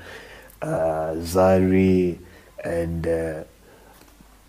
uh, 0.62 1.13
Zari, 1.16 2.20
and 2.63 3.08
uh, 3.08 3.44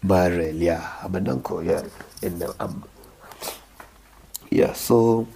Marel. 0.02 0.54
Yeah, 0.54 0.94
I'm 1.02 1.14
an 1.14 1.28
uncle. 1.28 1.62
Yeah, 1.62 1.84
and 2.22 2.42
uh, 2.42 2.52
I'm 2.58 2.82
yeah. 4.50 4.72
So 4.72 5.28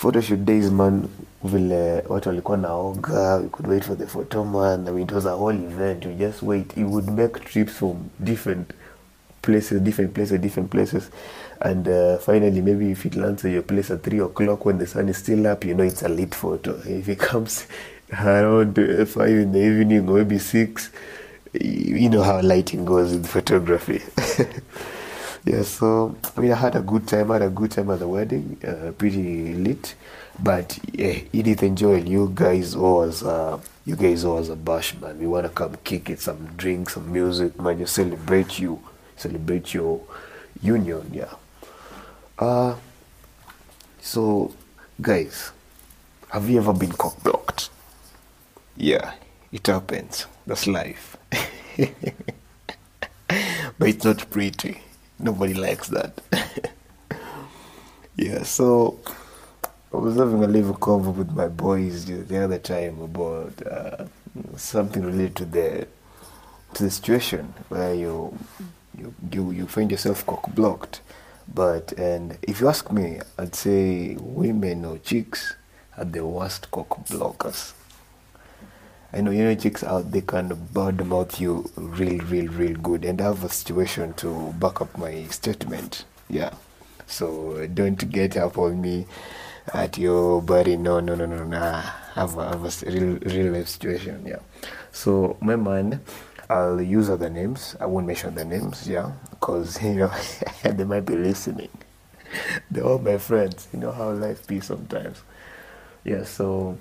photoshoot 0.00 0.44
days 0.44 0.70
man 0.70 1.08
vile 1.44 2.04
watu 2.08 2.28
walikuwa 2.28 2.56
naoga 2.56 3.36
we 3.36 3.48
could 3.48 3.70
wait 3.70 3.84
for 3.84 3.98
the 3.98 4.06
photo 4.06 4.44
man 4.44 4.88
I 4.88 4.90
mean, 4.90 5.02
it 5.02 5.12
was 5.12 5.26
a 5.26 5.36
whole 5.36 5.56
event 5.56 6.04
you 6.04 6.12
just 6.12 6.42
wait. 6.42 6.76
You 6.76 6.90
would 6.90 7.10
make 7.10 7.40
trips 7.40 7.72
from 7.72 7.96
different 8.18 8.72
places 9.42 9.82
different 9.82 10.14
places 10.14 10.40
different 10.40 10.70
places. 10.70 11.10
And 11.60 11.88
uh, 11.88 12.18
finally 12.18 12.62
maybe 12.62 12.90
if 12.90 13.06
it 13.06 13.14
lands 13.14 13.44
at 13.44 13.52
your 13.52 13.62
place 13.62 13.90
at 13.90 14.02
three 14.02 14.20
o'clock 14.20 14.64
when 14.64 14.78
the 14.78 14.86
sun 14.86 15.08
is 15.08 15.18
still 15.18 15.46
up 15.46 15.64
you 15.64 15.74
know 15.74 15.84
it's 15.84 16.02
a 16.02 16.08
lit 16.08 16.34
photo. 16.34 16.80
If 16.86 17.08
it 17.08 17.18
comes 17.18 17.66
around 18.12 18.74
five 19.06 19.28
in 19.28 19.52
the 19.52 19.60
evening 19.60 20.08
or 20.08 20.16
maybe 20.16 20.38
6 20.38 20.90
you 21.52 21.96
you 21.96 22.08
know 22.08 22.22
how 22.22 22.40
lighting 22.40 22.84
goes 22.84 23.12
in 23.12 23.22
photography 23.24 24.00
yeah 25.44 25.62
so 25.62 26.14
i 26.36 26.40
mean 26.40 26.52
i 26.52 26.54
had 26.54 26.74
a 26.76 26.80
good 26.80 27.06
time 27.06 27.30
i 27.30 27.34
had 27.34 27.42
a 27.42 27.50
good 27.50 27.70
time 27.70 27.90
at 27.90 27.98
the 27.98 28.08
wedding 28.08 28.58
uh, 28.66 28.92
pretty 28.92 29.54
lit 29.54 29.94
but 30.38 30.78
yeah, 30.92 31.18
edith 31.32 31.62
and 31.62 31.76
joel 31.78 31.98
you 31.98 32.30
guys 32.34 32.74
always 32.74 33.22
uh, 33.22 33.58
you 33.84 33.96
guys 33.96 34.24
always 34.24 34.48
a 34.48 34.56
bash 34.56 34.94
man. 35.00 35.18
We 35.18 35.26
want 35.26 35.44
to 35.46 35.50
come 35.50 35.76
kick 35.84 36.10
it 36.10 36.20
some 36.20 36.46
drinks 36.56 36.94
some 36.94 37.12
music 37.12 37.58
man 37.60 37.78
you 37.78 37.86
celebrate 37.86 38.58
you 38.58 38.80
celebrate 39.16 39.74
your 39.74 40.00
union 40.62 41.10
yeah. 41.12 41.34
Uh 42.38 42.76
so 44.00 44.54
guys 45.00 45.50
have 46.30 46.48
you 46.48 46.58
ever 46.58 46.72
been 46.72 46.92
cock 46.92 47.22
blocked 47.22 47.70
yeah 48.76 49.14
it 49.52 49.66
happens. 49.66 50.26
That's 50.46 50.66
life. 50.66 51.16
But 53.78 53.88
it's 53.88 54.04
not 54.04 54.30
pretty. 54.30 54.82
Nobody 55.22 55.52
likes 55.52 55.88
that. 55.88 56.18
yeah, 58.16 58.42
so 58.42 58.98
I 59.92 59.98
was 59.98 60.16
having 60.16 60.42
a 60.42 60.46
little 60.46 60.74
convo 60.74 61.14
with 61.14 61.30
my 61.32 61.48
boys 61.48 62.06
the 62.06 62.14
the 62.14 62.42
other 62.42 62.58
time 62.58 63.02
about 63.02 63.52
uh, 63.66 64.06
something 64.56 65.04
related 65.04 65.36
to 65.36 65.44
the 65.44 65.86
to 66.74 66.84
the 66.84 66.90
situation 66.90 67.52
where 67.68 67.92
you 67.92 68.32
you 68.96 69.14
you, 69.30 69.50
you 69.50 69.66
find 69.66 69.90
yourself 69.90 70.24
cock 70.24 70.54
blocked. 70.54 71.02
But 71.52 71.92
and 71.98 72.38
if 72.42 72.60
you 72.62 72.68
ask 72.68 72.90
me, 72.90 73.20
I'd 73.38 73.54
say 73.54 74.16
women 74.18 74.86
or 74.86 74.98
chicks 74.98 75.54
are 75.98 76.04
the 76.06 76.24
worst 76.24 76.70
cock 76.70 77.04
blockers. 77.08 77.74
I 79.12 79.20
know 79.20 79.32
you 79.32 79.42
know 79.42 79.54
chicks 79.56 79.82
out 79.82 80.12
they 80.12 80.20
can 80.20 80.54
bad 80.72 81.04
mouth 81.04 81.40
you 81.40 81.68
real, 81.76 82.18
real, 82.26 82.46
real 82.46 82.76
good, 82.76 83.04
and 83.04 83.20
I 83.20 83.24
have 83.24 83.42
a 83.42 83.48
situation 83.48 84.14
to 84.14 84.52
back 84.58 84.80
up 84.80 84.96
my 84.96 85.24
statement. 85.24 86.04
Yeah, 86.28 86.54
so 87.06 87.66
don't 87.66 88.08
get 88.10 88.36
up 88.36 88.56
on 88.56 88.80
me 88.80 89.06
at 89.74 89.98
your 89.98 90.40
body. 90.40 90.76
No, 90.76 91.00
no, 91.00 91.16
no, 91.16 91.26
no, 91.26 91.44
nah. 91.44 91.82
I 92.14 92.20
have 92.20 92.38
a, 92.38 92.48
have 92.50 92.64
a 92.64 92.90
real, 92.90 93.18
real 93.18 93.52
life 93.52 93.68
situation. 93.68 94.24
Yeah, 94.26 94.38
so 94.92 95.36
my 95.40 95.56
man, 95.56 96.00
I'll 96.48 96.80
use 96.80 97.10
other 97.10 97.30
names. 97.30 97.74
I 97.80 97.86
won't 97.86 98.06
mention 98.06 98.36
the 98.36 98.44
names. 98.44 98.88
Yeah, 98.88 99.10
because 99.30 99.82
you 99.82 99.94
know 99.94 100.12
they 100.62 100.84
might 100.84 101.04
be 101.04 101.16
listening. 101.16 101.70
They're 102.70 102.84
all 102.84 103.00
my 103.00 103.18
friends. 103.18 103.66
You 103.72 103.80
know 103.80 103.90
how 103.90 104.10
life 104.12 104.46
be 104.46 104.60
sometimes. 104.60 105.22
Yeah, 106.04 106.22
so 106.24 106.78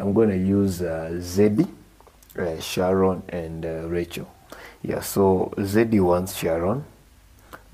I'm 0.00 0.14
going 0.14 0.30
to 0.30 0.38
use 0.38 0.80
uh, 0.80 1.10
Zeddy, 1.18 1.68
uh, 2.38 2.58
Sharon, 2.58 3.22
and 3.28 3.66
uh, 3.66 3.86
Rachel. 3.86 4.32
Yeah, 4.82 5.00
so 5.00 5.52
Zeddy 5.58 6.00
wants 6.00 6.36
Sharon, 6.36 6.86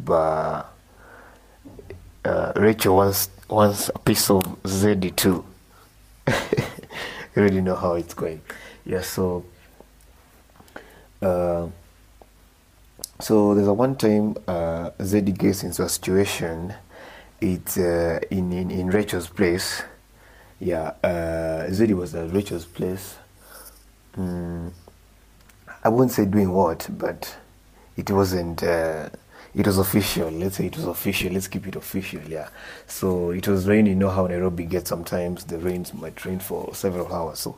but 0.00 0.64
uh, 2.24 2.52
Rachel 2.56 2.96
wants 2.96 3.30
wants 3.48 3.90
a 3.94 3.98
piece 4.00 4.28
of 4.28 4.42
Zeddy 4.64 5.14
too. 5.14 5.44
you 6.26 6.34
already 7.36 7.60
know 7.60 7.76
how 7.76 7.94
it's 7.94 8.12
going. 8.12 8.40
Yeah, 8.84 9.02
so 9.02 9.44
uh, 11.22 11.68
so 13.20 13.54
there's 13.54 13.68
a 13.68 13.72
one 13.72 13.94
time 13.94 14.36
uh, 14.48 14.90
Zeddy 14.98 15.36
gets 15.38 15.62
into 15.62 15.84
a 15.84 15.88
situation. 15.88 16.74
It's 17.40 17.78
uh, 17.78 18.18
in, 18.32 18.50
in 18.52 18.72
in 18.72 18.88
Rachel's 18.88 19.28
place. 19.28 19.84
Yeah, 20.58 20.94
uh, 21.04 21.66
Zeddy 21.68 21.94
was 21.94 22.14
at 22.14 22.32
Rachel's 22.32 22.64
place. 22.64 23.16
Mm, 24.16 24.72
I 25.84 25.88
wouldn't 25.88 26.12
say 26.12 26.24
doing 26.24 26.52
what, 26.52 26.88
but 26.90 27.36
it 27.96 28.10
wasn't. 28.10 28.62
Uh, 28.62 29.10
it 29.54 29.66
was 29.66 29.78
official. 29.78 30.30
Let's 30.30 30.56
say 30.56 30.66
it 30.66 30.76
was 30.76 30.86
official. 30.86 31.32
Let's 31.32 31.48
keep 31.48 31.66
it 31.66 31.76
official. 31.76 32.20
Yeah. 32.22 32.48
So 32.86 33.30
it 33.30 33.46
was 33.48 33.66
raining. 33.68 33.92
You 33.92 33.98
know 33.98 34.10
how 34.10 34.26
Nairobi 34.26 34.64
gets 34.64 34.88
sometimes. 34.88 35.44
The 35.44 35.58
rains 35.58 35.94
might 35.94 36.24
rain 36.24 36.40
for 36.40 36.74
several 36.74 37.12
hours. 37.12 37.40
So 37.40 37.56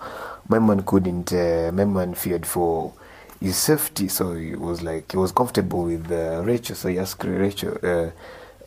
my 0.49 0.59
man 0.59 0.83
couldn't. 0.83 1.33
Uh, 1.33 1.71
my 1.73 1.85
man 1.85 2.15
feared 2.15 2.47
for 2.47 2.93
his 3.41 3.57
safety. 3.57 4.09
So 4.09 4.35
he 4.35 4.55
was 4.57 4.83
like 4.83 5.13
he 5.13 5.19
was 5.19 5.33
comfortable 5.33 5.85
with 5.85 6.11
uh, 6.11 6.43
Rachel. 6.45 6.75
So 6.77 6.89
he 6.89 6.99
asked 6.99 7.23
Rachel. 7.25 7.79
Uh, 7.83 8.11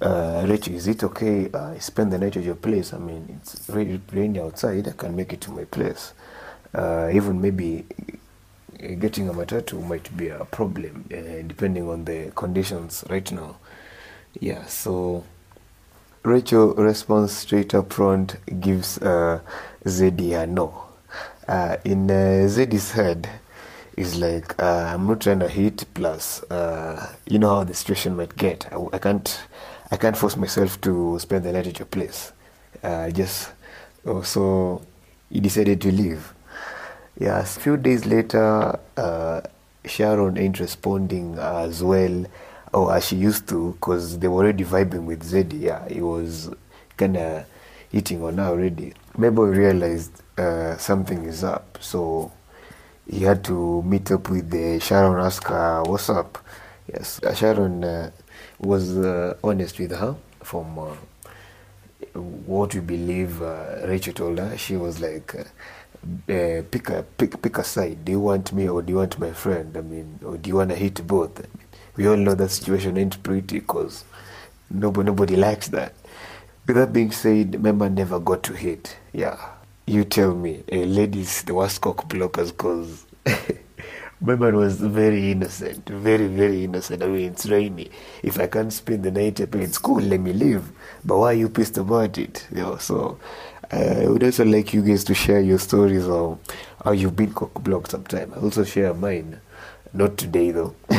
uh, 0.01 0.45
Rachel, 0.47 0.75
is 0.75 0.87
it 0.87 1.03
okay? 1.03 1.49
I 1.53 1.77
spend 1.79 2.11
the 2.11 2.17
night 2.17 2.37
at 2.37 2.43
your 2.43 2.55
place. 2.55 2.93
I 2.93 2.97
mean, 2.97 3.39
it's 3.41 3.69
really 3.69 4.01
rainy 4.11 4.39
outside. 4.39 4.87
I 4.87 4.91
can 4.91 5.15
make 5.15 5.33
it 5.33 5.41
to 5.41 5.51
my 5.51 5.65
place. 5.65 6.13
Uh, 6.73 7.09
even 7.13 7.41
maybe 7.41 7.85
uh, 8.81 8.87
getting 8.95 9.29
a 9.29 9.33
matatu 9.33 9.85
might 9.87 10.15
be 10.15 10.29
a 10.29 10.45
problem 10.45 11.05
uh, 11.11 11.45
depending 11.47 11.89
on 11.89 12.05
the 12.05 12.31
conditions 12.35 13.03
right 13.09 13.31
now. 13.31 13.57
Yeah, 14.39 14.65
so 14.65 15.25
Rachel 16.23 16.73
responds 16.75 17.35
straight 17.35 17.75
up 17.75 17.91
front, 17.91 18.37
gives 18.61 18.97
uh, 18.99 19.41
Zeddy 19.85 20.41
a 20.41 20.47
no. 20.47 20.85
Uh, 21.47 21.77
in 21.83 22.09
uh, 22.09 22.47
Zeddy's 22.47 22.91
head, 22.91 23.27
is 23.97 24.17
like, 24.17 24.61
uh, 24.61 24.91
I'm 24.93 25.05
not 25.07 25.21
trying 25.21 25.39
to 25.39 25.49
hit, 25.49 25.85
plus, 25.93 26.43
uh, 26.43 27.13
you 27.25 27.39
know 27.39 27.55
how 27.55 27.63
the 27.63 27.73
situation 27.73 28.15
might 28.15 28.35
get. 28.37 28.71
I, 28.71 28.87
I 28.93 28.97
can't, 28.99 29.41
I 29.91 29.97
can't 29.97 30.15
force 30.17 30.37
myself 30.37 30.79
to 30.81 31.19
spend 31.19 31.43
the 31.43 31.51
night 31.51 31.67
at 31.67 31.77
your 31.79 31.85
place. 31.85 32.31
Uh, 32.81 33.09
just, 33.11 33.51
oh, 34.05 34.21
so 34.21 34.81
he 35.29 35.39
decided 35.41 35.81
to 35.81 35.91
leave. 35.91 36.33
Yeah, 37.19 37.39
a 37.39 37.45
few 37.45 37.75
days 37.77 38.05
later, 38.05 38.79
uh, 38.95 39.41
Sharon 39.85 40.37
ain't 40.37 40.59
responding 40.59 41.37
as 41.37 41.83
well 41.83 42.25
or 42.73 42.95
as 42.95 43.07
she 43.07 43.17
used 43.17 43.49
to 43.49 43.73
because 43.73 44.17
they 44.19 44.27
were 44.27 44.43
already 44.43 44.63
vibing 44.63 45.03
with 45.03 45.23
Zeddy. 45.23 45.61
Yeah, 45.61 45.87
he 45.89 46.01
was 46.01 46.49
kind 46.97 47.17
of 47.17 47.45
hitting 47.91 48.23
on 48.23 48.37
her 48.37 48.45
already. 48.45 48.93
Maybe 49.17 49.41
realized 49.41 50.11
uh, 50.37 50.77
something 50.77 51.25
is 51.25 51.43
up, 51.43 51.77
so 51.81 52.31
he 53.09 53.23
had 53.23 53.43
to 53.45 53.81
meet 53.83 54.09
up 54.11 54.29
with 54.29 54.49
the 54.49 54.79
Sharon, 54.79 55.23
ask 55.23 55.43
her 55.47 55.83
what's 55.83 56.09
up. 56.09 56.37
Yes, 56.87 57.21
uh, 57.23 57.33
Sharon 57.33 57.83
uh, 57.83 58.11
was 58.61 58.97
uh, 58.97 59.35
honest 59.43 59.79
with 59.79 59.91
her 59.91 60.15
from 60.43 60.77
uh, 60.77 60.95
what 62.13 62.73
we 62.73 62.79
believe 62.81 63.41
uh, 63.41 63.81
Rachel 63.85 64.13
told 64.13 64.39
her. 64.39 64.57
She 64.57 64.77
was 64.77 64.99
like, 64.99 65.35
uh, 65.35 65.43
pick 66.27 66.89
a 66.89 67.03
pick 67.17 67.41
pick 67.41 67.57
a 67.57 67.63
side. 67.63 68.05
Do 68.05 68.11
you 68.11 68.19
want 68.19 68.53
me 68.53 68.67
or 68.69 68.81
do 68.81 68.91
you 68.91 68.97
want 68.97 69.19
my 69.19 69.31
friend? 69.31 69.75
I 69.75 69.81
mean, 69.81 70.19
or 70.23 70.37
do 70.37 70.47
you 70.49 70.55
want 70.55 70.69
to 70.69 70.75
hit 70.75 71.05
both? 71.05 71.39
I 71.39 71.43
mean, 71.57 71.67
we 71.95 72.07
all 72.07 72.17
know 72.17 72.35
that 72.35 72.49
situation 72.49 72.97
ain't 72.97 73.21
pretty 73.23 73.59
because 73.59 74.03
nobody 74.69 75.07
nobody 75.07 75.35
likes 75.35 75.67
that. 75.69 75.93
With 76.67 76.75
that 76.75 76.93
being 76.93 77.11
said, 77.11 77.61
my 77.61 77.71
man 77.71 77.95
never 77.95 78.19
got 78.19 78.43
to 78.43 78.53
hit. 78.53 78.95
Yeah, 79.11 79.37
you 79.87 80.03
tell 80.05 80.35
me, 80.35 80.63
uh, 80.71 80.75
ladies, 80.75 81.41
the 81.43 81.53
worst 81.55 81.81
cock 81.81 82.07
blockers 82.07 82.47
because. 82.47 83.05
My 84.23 84.35
man 84.35 84.55
was 84.55 84.79
very 84.79 85.31
innocent, 85.31 85.89
very, 85.89 86.27
very 86.27 86.63
innocent. 86.65 87.01
I 87.01 87.07
mean, 87.07 87.31
it's 87.31 87.47
rainy. 87.47 87.89
If 88.21 88.39
I 88.39 88.45
can't 88.45 88.71
spend 88.71 89.03
the 89.03 89.09
night 89.09 89.39
it's 89.39 89.79
cool, 89.79 89.99
let 89.99 90.19
me 90.19 90.31
leave. 90.31 90.71
But 91.03 91.17
why 91.17 91.31
are 91.31 91.33
you 91.33 91.49
pissed 91.49 91.79
about 91.79 92.19
it? 92.19 92.47
You 92.51 92.61
know, 92.61 92.77
so 92.77 93.17
uh, 93.73 94.01
I 94.03 94.07
would 94.07 94.23
also 94.23 94.45
like 94.45 94.73
you 94.75 94.83
guys 94.83 95.03
to 95.05 95.15
share 95.15 95.41
your 95.41 95.57
stories 95.57 96.07
of 96.07 96.37
how 96.85 96.91
you've 96.91 97.15
been 97.15 97.33
cock 97.33 97.63
blocked 97.63 97.91
sometime. 97.91 98.31
I 98.35 98.39
also 98.39 98.63
share 98.63 98.93
mine. 98.93 99.41
Not 99.91 100.17
today 100.17 100.51
though. 100.51 100.75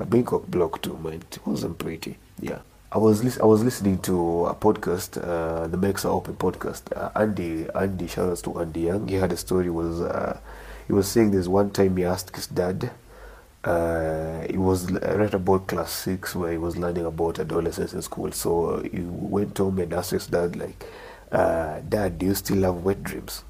I've 0.00 0.10
been 0.10 0.24
cock 0.24 0.46
blocked 0.48 0.82
too, 0.82 0.98
man. 0.98 1.22
It 1.30 1.38
wasn't 1.46 1.78
pretty. 1.78 2.18
Yeah. 2.40 2.58
I 2.90 2.98
was 2.98 3.38
I 3.38 3.44
was 3.44 3.62
listening 3.62 3.98
to 4.00 4.46
a 4.46 4.54
podcast, 4.54 5.16
uh, 5.16 5.66
the 5.68 5.76
Makes 5.78 6.04
Open 6.04 6.34
podcast. 6.34 6.94
Uh, 6.94 7.10
Andy 7.14 7.66
Andy, 7.74 8.06
shout 8.08 8.28
outs 8.30 8.42
to 8.42 8.60
Andy 8.60 8.80
Young. 8.80 9.08
He 9.08 9.14
had 9.14 9.32
a 9.32 9.36
story. 9.36 9.70
Was 9.70 10.00
uh, 10.00 10.38
he 10.86 10.92
was 10.92 11.08
saying 11.08 11.30
there's 11.30 11.48
one 11.48 11.70
time 11.70 11.96
he 11.96 12.04
asked 12.04 12.34
his 12.36 12.46
dad. 12.46 12.90
Uh, 13.64 14.44
it 14.48 14.56
was 14.58 14.90
l- 14.92 15.16
right 15.18 15.32
about 15.34 15.68
class 15.68 15.92
six 15.92 16.34
where 16.34 16.50
he 16.52 16.58
was 16.58 16.76
learning 16.76 17.06
about 17.06 17.38
adolescence 17.38 17.92
in 17.92 18.02
school. 18.02 18.32
So 18.32 18.66
uh, 18.70 18.82
he 18.82 19.00
went 19.02 19.56
home 19.58 19.78
and 19.78 19.92
asked 19.92 20.10
his 20.12 20.26
dad 20.26 20.56
like, 20.56 20.84
uh, 21.30 21.80
"Dad, 21.88 22.18
do 22.18 22.26
you 22.26 22.34
still 22.34 22.62
have 22.62 22.84
wet 22.84 23.02
dreams?" 23.04 23.44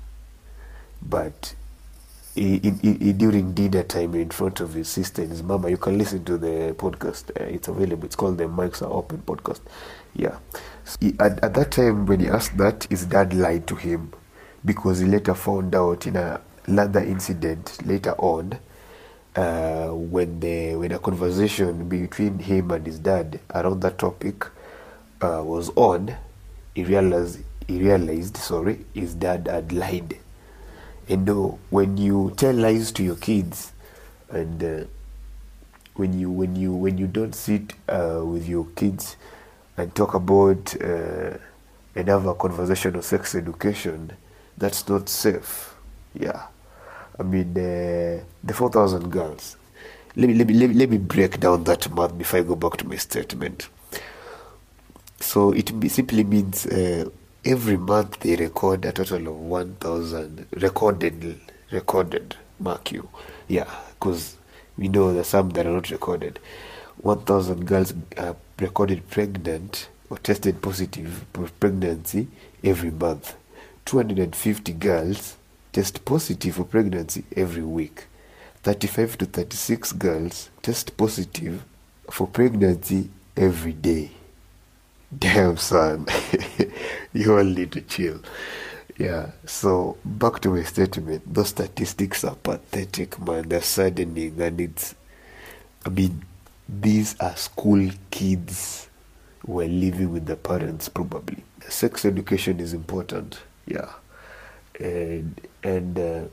But 1.00 1.54
he, 2.34 2.58
he, 2.60 2.94
he, 2.94 3.12
during 3.12 3.52
dinner 3.54 3.82
time 3.82 4.14
in 4.14 4.30
front 4.30 4.60
of 4.60 4.74
his 4.74 4.88
sister 4.88 5.22
and 5.22 5.30
his 5.30 5.42
mama. 5.42 5.68
You 5.70 5.76
can 5.76 5.98
listen 5.98 6.24
to 6.24 6.38
the 6.38 6.74
podcast. 6.78 7.30
Uh, 7.40 7.44
it's 7.44 7.68
available. 7.68 8.06
It's 8.06 8.16
called 8.16 8.38
the 8.38 8.44
Mics 8.44 8.82
Are 8.82 8.92
Open 8.92 9.18
podcast. 9.26 9.60
Yeah. 10.14 10.38
So 10.84 10.96
he, 11.00 11.14
at, 11.20 11.42
at 11.44 11.54
that 11.54 11.70
time, 11.72 12.06
when 12.06 12.20
he 12.20 12.28
asked 12.28 12.56
that, 12.58 12.84
his 12.84 13.06
dad 13.06 13.34
lied 13.34 13.66
to 13.68 13.76
him 13.76 14.12
because 14.64 15.00
he 15.00 15.06
later 15.06 15.34
found 15.34 15.74
out 15.74 16.06
in 16.06 16.16
a 16.16 16.40
another 16.66 17.00
incident 17.00 17.78
later 17.86 18.14
on 18.18 18.58
uh, 19.36 19.88
when 19.88 20.40
the 20.40 20.76
when 20.76 20.92
a 20.92 20.98
conversation 20.98 21.88
between 21.88 22.38
him 22.38 22.70
and 22.70 22.86
his 22.86 22.98
dad 22.98 23.40
around 23.54 23.80
that 23.80 23.98
topic 23.98 24.44
uh, 25.22 25.42
was 25.44 25.70
on, 25.76 26.14
he 26.74 26.84
realized 26.84 27.40
he 27.66 27.80
realized 27.80 28.36
sorry 28.36 28.84
his 28.94 29.14
dad 29.14 29.46
had 29.48 29.72
lied. 29.72 30.18
And 31.08 31.24
know 31.26 31.58
when 31.70 31.96
you 31.96 32.32
tell 32.36 32.54
lies 32.54 32.92
to 32.92 33.02
your 33.02 33.16
kids, 33.16 33.72
and 34.30 34.62
uh, 34.62 34.84
when 35.94 36.18
you 36.18 36.30
when 36.30 36.56
you 36.56 36.72
when 36.72 36.98
you 36.98 37.06
don't 37.06 37.34
sit 37.34 37.72
uh, 37.88 38.22
with 38.24 38.48
your 38.48 38.66
kids 38.76 39.16
and 39.76 39.94
talk 39.94 40.14
about 40.14 40.74
uh, 40.80 41.36
and 41.94 42.08
have 42.08 42.26
a 42.26 42.34
conversation 42.34 42.96
on 42.96 43.02
sex 43.02 43.34
education, 43.34 44.12
that's 44.56 44.88
not 44.88 45.08
safe. 45.08 45.74
Yeah. 46.14 46.46
I 47.22 47.24
mean, 47.24 47.50
uh, 47.50 48.24
the 48.42 48.52
4,000 48.52 49.08
girls. 49.08 49.56
Let 50.16 50.28
me, 50.28 50.34
let, 50.34 50.48
me, 50.48 50.54
let, 50.54 50.68
me, 50.70 50.74
let 50.74 50.90
me 50.90 50.98
break 50.98 51.38
down 51.38 51.62
that 51.64 51.88
math 51.94 52.18
before 52.18 52.40
I 52.40 52.42
go 52.42 52.56
back 52.56 52.76
to 52.78 52.86
my 52.88 52.96
statement. 52.96 53.68
So 55.20 55.52
it 55.52 55.72
simply 55.88 56.24
means 56.24 56.66
uh, 56.66 57.08
every 57.44 57.76
month 57.76 58.18
they 58.18 58.34
record 58.34 58.84
a 58.86 58.90
total 58.92 59.28
of 59.28 59.36
1,000 59.36 60.46
recorded, 60.50 61.40
recorded, 61.70 62.34
mark 62.58 62.90
you. 62.90 63.08
Yeah, 63.46 63.72
because 63.90 64.36
we 64.76 64.88
know 64.88 65.14
there's 65.14 65.28
some 65.28 65.50
that 65.50 65.64
are 65.64 65.70
not 65.72 65.90
recorded. 65.90 66.40
1,000 67.02 67.64
girls 67.64 67.94
are 68.18 68.34
recorded 68.58 69.08
pregnant 69.10 69.88
or 70.10 70.18
tested 70.18 70.60
positive 70.60 71.24
for 71.32 71.48
pregnancy 71.60 72.26
every 72.64 72.90
month. 72.90 73.36
250 73.84 74.72
girls 74.72 75.36
test 75.72 76.04
positive 76.04 76.54
for 76.54 76.64
pregnancy 76.64 77.24
every 77.34 77.62
week. 77.62 78.04
35 78.62 79.18
to 79.18 79.26
36 79.26 79.92
girls 79.92 80.50
test 80.62 80.96
positive 80.96 81.64
for 82.10 82.26
pregnancy 82.26 83.08
every 83.36 83.72
day. 83.72 84.10
Damn, 85.16 85.56
son. 85.56 86.06
you 87.12 87.36
all 87.36 87.44
need 87.44 87.72
to 87.72 87.80
chill. 87.80 88.20
Yeah, 88.98 89.30
so 89.46 89.96
back 90.04 90.40
to 90.40 90.50
my 90.50 90.62
statement. 90.62 91.22
Those 91.32 91.48
statistics 91.48 92.24
are 92.24 92.36
pathetic, 92.36 93.18
man. 93.20 93.48
They're 93.48 93.62
saddening, 93.62 94.40
and 94.40 94.60
it's, 94.60 94.94
I 95.84 95.88
mean, 95.88 96.24
these 96.68 97.18
are 97.18 97.34
school 97.36 97.90
kids 98.10 98.88
who 99.44 99.60
are 99.60 99.66
living 99.66 100.12
with 100.12 100.26
the 100.26 100.36
parents, 100.36 100.88
probably. 100.88 101.42
Sex 101.68 102.04
education 102.04 102.60
is 102.60 102.74
important, 102.74 103.40
yeah 103.66 103.92
and 104.82 105.40
and 105.62 105.98
uh, 105.98 106.24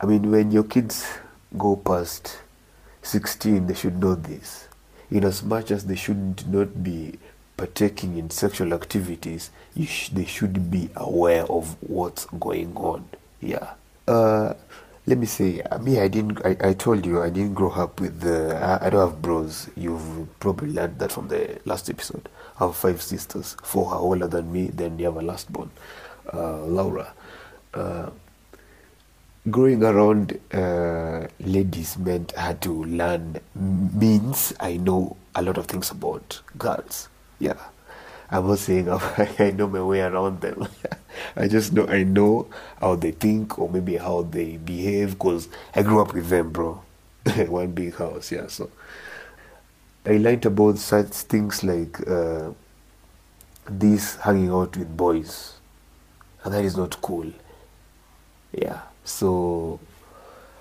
I 0.00 0.06
mean 0.06 0.30
when 0.30 0.50
your 0.50 0.64
kids 0.64 1.06
go 1.56 1.76
past 1.76 2.38
16 3.02 3.66
they 3.66 3.74
should 3.74 3.98
know 4.00 4.14
this. 4.14 4.68
In 5.10 5.24
as 5.24 5.42
much 5.42 5.70
as 5.70 5.86
they 5.86 5.96
should 5.96 6.46
not 6.48 6.82
be 6.82 7.18
partaking 7.56 8.16
in 8.16 8.30
sexual 8.30 8.72
activities 8.72 9.50
sh- 9.84 10.08
they 10.10 10.24
should 10.24 10.70
be 10.70 10.88
aware 10.96 11.44
of 11.50 11.76
what's 11.82 12.24
going 12.40 12.74
on 12.76 13.04
yeah 13.40 13.74
uh, 14.08 14.54
let 15.06 15.18
me 15.18 15.26
say 15.26 15.60
uh, 15.60 15.76
me 15.78 16.00
i 16.00 16.08
didn't 16.08 16.40
I, 16.42 16.56
I 16.70 16.72
told 16.72 17.04
you 17.04 17.20
i 17.20 17.28
didn't 17.28 17.52
grow 17.52 17.70
up 17.70 18.00
with 18.00 18.20
the 18.20 18.56
I, 18.56 18.86
I 18.86 18.90
don't 18.90 19.10
have 19.10 19.20
bros. 19.20 19.68
You've 19.76 20.28
probably 20.40 20.72
learned 20.72 20.98
that 21.00 21.12
from 21.12 21.28
the 21.28 21.60
last 21.66 21.90
episode. 21.90 22.30
I 22.58 22.64
have 22.64 22.76
five 22.76 23.02
sisters 23.02 23.56
four 23.62 23.92
are 23.92 24.00
older 24.00 24.26
than 24.26 24.50
me 24.50 24.68
then 24.68 24.98
you 24.98 25.04
have 25.04 25.16
a 25.16 25.22
last 25.22 25.52
born 25.52 25.70
Laura. 26.36 27.12
Uh, 27.74 28.10
growing 29.50 29.82
around 29.82 30.38
uh, 30.52 31.26
ladies 31.40 31.96
meant 31.98 32.32
I 32.36 32.40
had 32.42 32.60
to 32.62 32.84
learn 32.84 33.40
means 33.54 34.52
I 34.60 34.76
know 34.76 35.16
a 35.34 35.42
lot 35.42 35.56
of 35.58 35.66
things 35.66 35.90
about 35.90 36.40
girls. 36.58 37.08
Yeah. 37.38 37.54
I'm 38.30 38.46
not 38.46 38.58
saying 38.58 38.88
I 39.38 39.52
know 39.56 39.66
my 39.66 39.82
way 39.82 40.00
around 40.00 40.40
them. 40.40 40.68
I 41.36 41.48
just 41.48 41.72
know 41.72 41.86
I 41.88 42.04
know 42.04 42.46
how 42.80 42.94
they 42.94 43.10
think 43.10 43.58
or 43.58 43.68
maybe 43.68 43.96
how 43.96 44.22
they 44.22 44.56
behave 44.56 45.12
because 45.12 45.48
I 45.74 45.82
grew 45.82 46.00
up 46.00 46.14
with 46.14 46.28
them, 46.28 46.50
bro. 46.50 46.82
One 47.48 47.72
big 47.72 47.96
house, 47.96 48.30
yeah. 48.30 48.46
So 48.46 48.70
I 50.06 50.16
learned 50.18 50.46
about 50.46 50.78
such 50.78 51.08
things 51.08 51.64
like 51.64 52.06
uh, 52.06 52.50
this 53.68 54.16
hanging 54.16 54.50
out 54.50 54.76
with 54.76 54.96
boys 54.96 55.59
and 56.44 56.54
that 56.54 56.64
is 56.64 56.76
not 56.76 57.00
cool. 57.00 57.32
Yeah, 58.52 58.80
so 59.04 59.80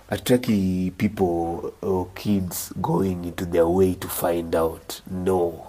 attracting 0.10 0.92
people 0.92 1.74
or 1.82 2.08
kids 2.16 2.74
going 2.82 3.26
into 3.26 3.46
their 3.46 3.68
way 3.68 3.94
to 3.96 4.08
find 4.08 4.56
out. 4.56 5.02
No, 5.10 5.68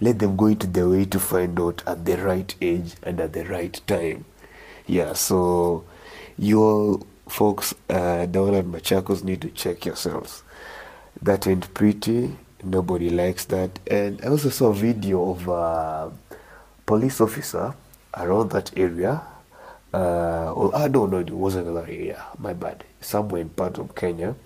let 0.00 0.18
them 0.18 0.36
go 0.36 0.46
into 0.46 0.66
their 0.66 0.88
way 0.88 1.04
to 1.06 1.20
find 1.20 1.58
out 1.60 1.82
at 1.86 2.04
the 2.04 2.16
right 2.16 2.54
age 2.60 2.94
and 3.02 3.20
at 3.20 3.32
the 3.32 3.44
right 3.44 3.80
time. 3.86 4.24
Yeah, 4.86 5.12
so 5.12 5.84
you 6.38 6.62
all 6.62 7.06
folks 7.28 7.74
uh, 7.88 8.26
down 8.26 8.54
at 8.54 8.64
Machakos 8.64 9.22
need 9.22 9.40
to 9.42 9.50
check 9.50 9.84
yourselves. 9.84 10.42
That 11.22 11.46
ain't 11.46 11.72
pretty. 11.74 12.36
Nobody 12.62 13.10
likes 13.10 13.44
that. 13.46 13.78
And 13.86 14.20
I 14.24 14.28
also 14.28 14.50
saw 14.50 14.68
a 14.68 14.74
video 14.74 15.30
of 15.30 15.48
a 15.48 16.12
police 16.86 17.20
officer 17.20 17.74
around 18.16 18.50
that 18.50 18.76
area 18.76 19.22
uh, 19.92 20.52
well, 20.56 20.70
I 20.74 20.88
don't 20.88 21.10
know, 21.10 21.18
it 21.18 21.30
wasn't 21.30 21.66
another 21.66 21.86
area, 21.86 22.24
my 22.38 22.52
bad, 22.52 22.84
somewhere 23.00 23.40
in 23.40 23.48
part 23.48 23.78
of 23.78 23.94
Kenya, 23.94 24.36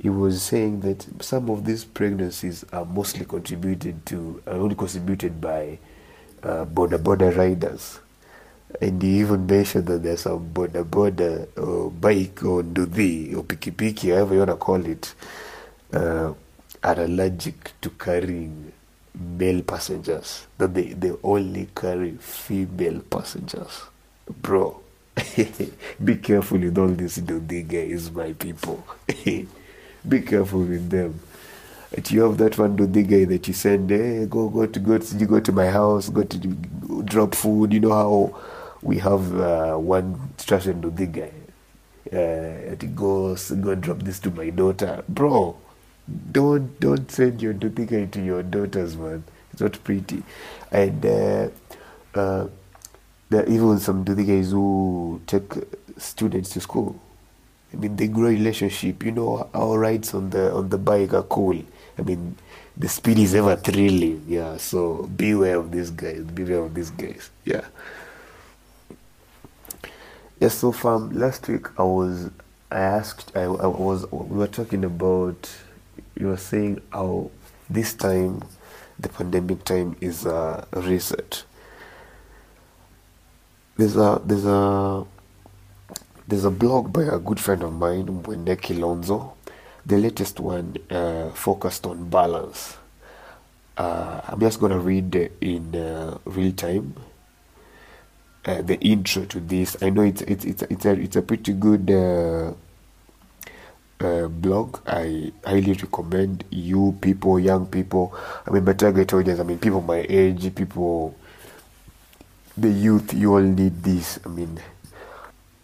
he 0.00 0.08
was 0.08 0.42
saying 0.42 0.80
that 0.80 1.06
some 1.22 1.50
of 1.50 1.64
these 1.64 1.84
pregnancies 1.84 2.64
are 2.72 2.84
mostly 2.84 3.24
contributed 3.24 4.06
to, 4.06 4.42
uh, 4.46 4.52
only 4.52 4.74
contributed 4.74 5.40
by 5.40 5.78
uh, 6.42 6.64
border 6.64 6.98
border 6.98 7.30
riders. 7.32 8.00
And 8.80 9.02
he 9.02 9.20
even 9.20 9.46
mentioned 9.46 9.86
that 9.86 10.02
there's 10.02 10.20
some 10.20 10.48
border 10.48 10.84
border 10.84 11.48
or 11.56 11.90
bike 11.90 12.44
or 12.44 12.62
nduthi 12.62 13.34
or 13.36 13.42
pikipiki, 13.42 14.14
however 14.14 14.34
you 14.34 14.40
want 14.40 14.50
to 14.50 14.56
call 14.56 14.86
it, 14.86 15.14
uh, 15.92 16.32
are 16.84 17.00
allergic 17.00 17.72
to 17.80 17.90
carrying 17.90 18.72
male 19.14 19.62
passengers. 19.62 20.46
That 20.58 20.74
they, 20.74 20.92
they 20.92 21.12
only 21.24 21.68
carry 21.74 22.12
female 22.12 23.00
passengers 23.00 23.82
bro 24.42 24.80
be 26.04 26.16
careful 26.16 26.58
with 26.58 26.78
all 26.78 26.88
these 26.88 27.18
Dodi 27.18 27.66
guys, 27.66 28.10
my 28.10 28.32
people. 28.34 28.84
be 30.08 30.20
careful 30.22 30.60
with 30.60 30.90
them. 30.90 31.20
If 31.90 32.12
you 32.12 32.22
have 32.22 32.38
that 32.38 32.58
one 32.58 32.76
Dodi 32.76 33.02
guy 33.08 33.24
that 33.24 33.48
you 33.48 33.54
send, 33.54 33.90
hey, 33.90 34.26
go 34.26 34.48
go 34.48 34.66
to 34.66 34.78
go 34.78 34.98
to 34.98 35.16
you 35.16 35.26
go 35.26 35.40
to 35.40 35.52
my 35.52 35.66
house, 35.66 36.08
go 36.08 36.22
to 36.22 36.38
drop 37.04 37.34
food. 37.34 37.72
You 37.72 37.80
know 37.80 37.92
how 37.92 38.40
we 38.82 38.98
have 38.98 39.40
uh, 39.40 39.76
one 39.76 40.32
Strashan 40.38 40.80
Dodi 40.82 41.10
guy. 41.10 41.32
Uh, 42.12 42.72
it 42.72 42.94
goes 42.94 43.50
go 43.50 43.74
drop 43.74 44.00
this 44.02 44.18
to 44.20 44.30
my 44.30 44.50
daughter, 44.50 45.02
bro. 45.08 45.56
Don't 46.32 46.78
don't 46.80 47.10
send 47.10 47.42
your 47.42 47.54
Dodi 47.54 47.86
guy 47.86 48.04
to 48.06 48.22
your 48.22 48.42
daughters, 48.42 48.96
man. 48.96 49.24
It's 49.52 49.60
not 49.62 49.82
pretty. 49.82 50.22
And 50.70 51.04
uh, 51.04 51.48
uh, 52.14 52.46
there 53.30 53.42
are 53.42 53.46
even 53.46 53.78
some 53.78 54.04
the 54.04 54.14
guys 54.24 54.50
who 54.50 55.20
take 55.26 55.52
students 55.96 56.50
to 56.50 56.60
school. 56.60 56.98
I 57.72 57.76
mean, 57.76 57.96
they 57.96 58.08
grow 58.08 58.28
relationship. 58.28 59.02
You 59.04 59.12
know, 59.12 59.48
our 59.52 59.78
rides 59.78 60.14
on 60.14 60.30
the 60.30 60.52
on 60.54 60.68
the 60.70 60.78
bike 60.78 61.12
are 61.12 61.22
cool. 61.24 61.62
I 61.98 62.02
mean, 62.02 62.36
the 62.76 62.88
speed 62.88 63.18
is 63.18 63.34
ever 63.34 63.56
thrilling. 63.56 64.24
Yeah, 64.26 64.56
so 64.56 65.02
beware 65.16 65.56
of 65.58 65.70
these 65.70 65.90
guys. 65.90 66.22
Beware 66.22 66.60
of 66.60 66.74
these 66.74 66.90
guys. 66.90 67.30
Yeah. 67.44 67.64
Yes. 70.40 70.54
So, 70.54 70.72
fam, 70.72 71.10
last 71.10 71.46
week 71.48 71.66
I 71.78 71.82
was 71.82 72.30
I 72.70 72.78
asked 72.80 73.32
I, 73.36 73.42
I 73.42 73.66
was 73.66 74.10
we 74.12 74.36
were 74.38 74.46
talking 74.46 74.84
about 74.84 75.50
you 76.16 76.28
were 76.28 76.36
saying 76.36 76.80
how 76.92 77.30
this 77.68 77.94
time 77.94 78.42
the 78.98 79.08
pandemic 79.08 79.64
time 79.64 79.96
is 80.00 80.26
a 80.26 80.66
reset 80.72 81.44
there's 83.78 83.96
a 83.96 84.20
there's 84.24 84.46
a 84.46 85.06
there's 86.28 86.44
a 86.44 86.50
blog 86.50 86.92
by 86.92 87.02
a 87.04 87.18
good 87.18 87.40
friend 87.40 87.62
of 87.62 87.72
mine, 87.72 88.06
Mwende 88.22 88.78
Lonzo. 88.78 89.34
The 89.86 89.96
latest 89.98 90.40
one 90.40 90.76
uh, 90.90 91.30
focused 91.30 91.86
on 91.86 92.08
balance. 92.10 92.76
Uh, 93.76 94.20
I'm 94.28 94.40
just 94.40 94.60
gonna 94.60 94.78
read 94.78 95.14
in 95.40 95.74
uh, 95.76 96.18
real 96.26 96.52
time. 96.52 96.94
uh, 98.46 98.62
the 98.62 98.78
intro 98.80 99.24
to 99.26 99.40
this. 99.40 99.76
I 99.82 99.90
know 99.90 100.02
it's 100.02 100.22
it's 100.22 100.44
it's 100.44 100.62
it's 100.62 100.84
a 100.86 100.92
it's 100.92 101.16
a 101.16 101.22
pretty 101.22 101.52
good 101.52 101.90
uh, 101.90 102.52
uh, 104.00 104.28
blog. 104.28 104.78
I 104.86 105.32
highly 105.44 105.72
recommend 105.72 106.44
you 106.50 106.96
people, 107.00 107.38
young 107.38 107.66
people. 107.66 108.14
I 108.46 108.50
mean, 108.50 108.64
my 108.64 108.72
target 108.72 109.12
audience. 109.12 109.40
I 109.40 109.42
mean, 109.42 109.58
people 109.58 109.80
my 109.80 110.06
age, 110.08 110.54
people, 110.54 111.14
the 112.60 112.70
youth. 112.70 113.12
You 113.14 113.34
all 113.34 113.40
need 113.40 113.82
this. 113.82 114.18
I 114.24 114.28
mean, 114.28 114.60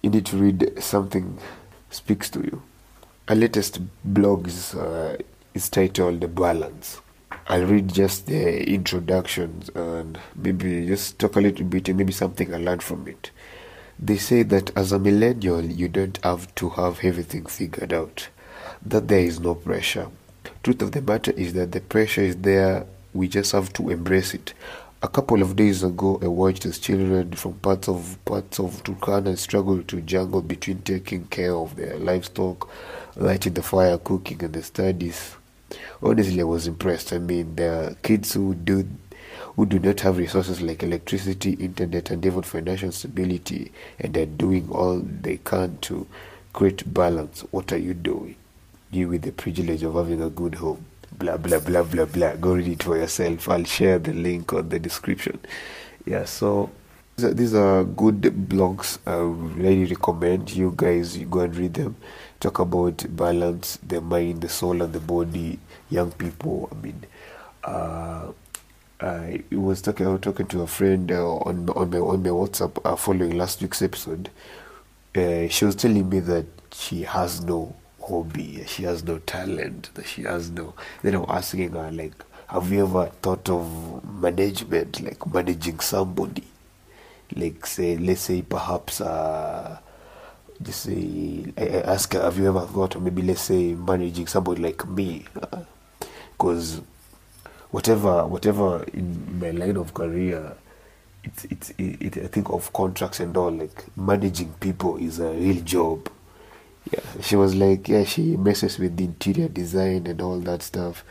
you 0.02 0.10
need 0.10 0.26
to 0.26 0.36
read 0.36 0.82
something 0.82 1.38
speaks 1.90 2.28
to 2.30 2.40
you. 2.40 2.62
Our 3.28 3.36
latest 3.36 3.80
blog 4.04 4.48
is 4.48 4.74
uh, 4.74 5.16
is 5.54 5.68
titled 5.68 6.20
"The 6.20 6.28
Balance." 6.28 7.00
I'll 7.46 7.66
read 7.66 7.92
just 7.92 8.26
the 8.26 8.66
introductions 8.72 9.68
and 9.74 10.18
maybe 10.34 10.86
just 10.86 11.18
talk 11.18 11.36
a 11.36 11.40
little 11.40 11.66
bit 11.66 11.88
and 11.88 11.98
maybe 11.98 12.12
something 12.12 12.54
I 12.54 12.56
learned 12.56 12.82
from 12.82 13.06
it. 13.06 13.30
They 13.98 14.16
say 14.16 14.44
that 14.44 14.74
as 14.76 14.92
a 14.92 14.98
millennial, 14.98 15.62
you 15.62 15.88
don't 15.88 16.18
have 16.24 16.54
to 16.54 16.70
have 16.70 17.04
everything 17.04 17.44
figured 17.44 17.92
out, 17.92 18.28
that 18.84 19.08
there 19.08 19.20
is 19.20 19.40
no 19.40 19.54
pressure. 19.54 20.08
Truth 20.62 20.80
of 20.80 20.92
the 20.92 21.02
matter 21.02 21.32
is 21.32 21.52
that 21.52 21.72
the 21.72 21.80
pressure 21.80 22.22
is 22.22 22.36
there, 22.36 22.86
we 23.12 23.28
just 23.28 23.52
have 23.52 23.72
to 23.74 23.90
embrace 23.90 24.32
it. 24.32 24.54
A 25.04 25.08
couple 25.08 25.42
of 25.42 25.54
days 25.54 25.82
ago, 25.82 26.18
I 26.22 26.28
watched 26.28 26.64
as 26.64 26.78
children 26.78 27.32
from 27.34 27.52
parts 27.58 27.90
of 27.90 28.16
parts 28.24 28.58
of 28.58 28.82
Turkana 28.84 29.36
struggle 29.36 29.82
to 29.82 30.00
juggle 30.00 30.40
between 30.40 30.80
taking 30.80 31.26
care 31.26 31.54
of 31.54 31.76
their 31.76 31.98
livestock, 31.98 32.70
lighting 33.14 33.52
the 33.52 33.62
fire, 33.62 33.98
cooking, 33.98 34.42
and 34.42 34.54
the 34.54 34.62
studies 34.62 35.36
honestly 36.02 36.40
I 36.40 36.44
was 36.44 36.66
impressed. 36.66 37.12
I 37.12 37.18
mean, 37.18 37.60
are 37.60 37.94
kids 38.02 38.32
who 38.32 38.54
do 38.54 38.88
who 39.56 39.66
do 39.66 39.78
not 39.78 40.00
have 40.00 40.16
resources 40.16 40.62
like 40.62 40.82
electricity, 40.82 41.52
internet, 41.52 42.10
and 42.10 42.24
even 42.24 42.40
financial 42.40 42.90
stability, 42.90 43.72
and 44.00 44.14
they're 44.14 44.24
doing 44.24 44.70
all 44.70 45.00
they 45.00 45.36
can 45.36 45.76
to 45.82 46.06
create 46.54 46.94
balance. 46.94 47.42
What 47.50 47.72
are 47.72 47.76
you 47.76 47.92
doing? 47.92 48.36
You 48.90 49.08
with 49.08 49.20
the 49.20 49.32
privilege 49.32 49.82
of 49.82 49.96
having 49.96 50.22
a 50.22 50.30
good 50.30 50.54
home. 50.54 50.86
Blah 51.18 51.36
blah 51.36 51.60
blah 51.60 51.82
blah 51.84 52.04
blah. 52.06 52.34
Go 52.36 52.54
read 52.54 52.68
it 52.68 52.82
for 52.82 52.96
yourself. 52.96 53.48
I'll 53.48 53.64
share 53.64 53.98
the 53.98 54.12
link 54.12 54.52
on 54.52 54.68
the 54.68 54.78
description. 54.78 55.38
Yeah, 56.06 56.24
so 56.24 56.70
these 57.16 57.54
are- 57.54 57.84
good 57.84 58.22
blogs. 58.22 58.98
I 59.06 59.16
really 59.16 59.84
recommend 59.86 60.52
you 60.52 60.72
guys 60.76 61.16
you 61.16 61.26
go 61.26 61.40
and 61.40 61.56
read 61.56 61.74
them. 61.74 61.96
Talk 62.40 62.58
about 62.58 63.04
balance, 63.16 63.78
the 63.86 64.00
mind, 64.00 64.40
the 64.42 64.48
soul, 64.48 64.82
and 64.82 64.92
the 64.92 65.00
body. 65.00 65.58
Young 65.88 66.10
people. 66.12 66.68
I 66.72 66.74
mean, 66.84 67.04
uh, 67.62 68.32
I 69.00 69.42
was 69.52 69.80
talking. 69.82 70.06
I 70.06 70.10
was 70.10 70.20
talking 70.20 70.46
to 70.46 70.62
a 70.62 70.66
friend 70.66 71.10
uh, 71.12 71.36
on 71.36 71.68
on 71.70 71.90
my 71.90 71.98
on 71.98 72.22
my 72.22 72.30
WhatsApp 72.30 72.78
uh, 72.84 72.96
following 72.96 73.38
last 73.38 73.62
week's 73.62 73.82
episode. 73.82 74.30
Uh, 75.14 75.46
she 75.48 75.64
was 75.64 75.76
telling 75.76 76.08
me 76.08 76.18
that 76.20 76.46
she 76.72 77.02
has 77.02 77.42
no 77.44 77.74
hobby, 78.08 78.64
she 78.66 78.84
has 78.84 79.04
no 79.04 79.18
talent, 79.18 79.90
she 80.04 80.22
has 80.22 80.50
no. 80.50 80.74
Then 81.02 81.14
I 81.16 81.18
was 81.18 81.30
asking 81.30 81.72
her 81.72 81.90
like, 81.90 82.14
"Have 82.48 82.70
you 82.72 82.84
ever 82.86 83.06
thought 83.22 83.48
of 83.48 84.04
management, 84.20 85.00
like 85.02 85.26
managing 85.32 85.80
somebody?" 85.80 86.44
like 87.36 87.66
say 87.66 87.96
let's 87.96 88.20
say 88.20 88.42
perhaps 88.42 89.00
uh 89.00 89.78
just 90.62 90.82
say 90.82 91.44
I, 91.56 91.62
I 91.62 91.92
ask 91.92 92.12
her 92.12 92.22
have 92.22 92.38
you 92.38 92.48
ever 92.48 92.60
thought 92.66 92.94
of 92.94 93.02
maybe 93.02 93.22
let's 93.22 93.40
say 93.42 93.74
managing 93.74 94.26
somebody 94.26 94.62
like 94.62 94.86
me 94.86 95.24
because 96.32 96.80
whatever 97.70 98.26
whatever 98.26 98.84
in 98.92 99.38
my 99.40 99.50
line 99.50 99.76
of 99.76 99.94
career 99.94 100.52
it's 101.24 101.44
it's 101.46 101.70
it, 101.70 102.02
it, 102.02 102.24
I 102.24 102.26
think 102.28 102.50
of 102.50 102.72
contracts 102.72 103.20
and 103.20 103.36
all 103.36 103.50
like 103.50 103.84
managing 103.96 104.52
people 104.60 104.96
is 104.98 105.18
a 105.18 105.30
real 105.30 105.60
job 105.62 106.08
yeah. 106.92 107.00
She 107.22 107.36
was 107.36 107.54
like 107.54 107.88
yeah 107.88 108.04
she 108.04 108.36
messes 108.36 108.78
with 108.78 108.96
the 108.96 109.04
interior 109.04 109.48
design 109.48 110.06
and 110.06 110.20
all 110.20 110.38
that 110.40 110.62
stuff. 110.62 111.04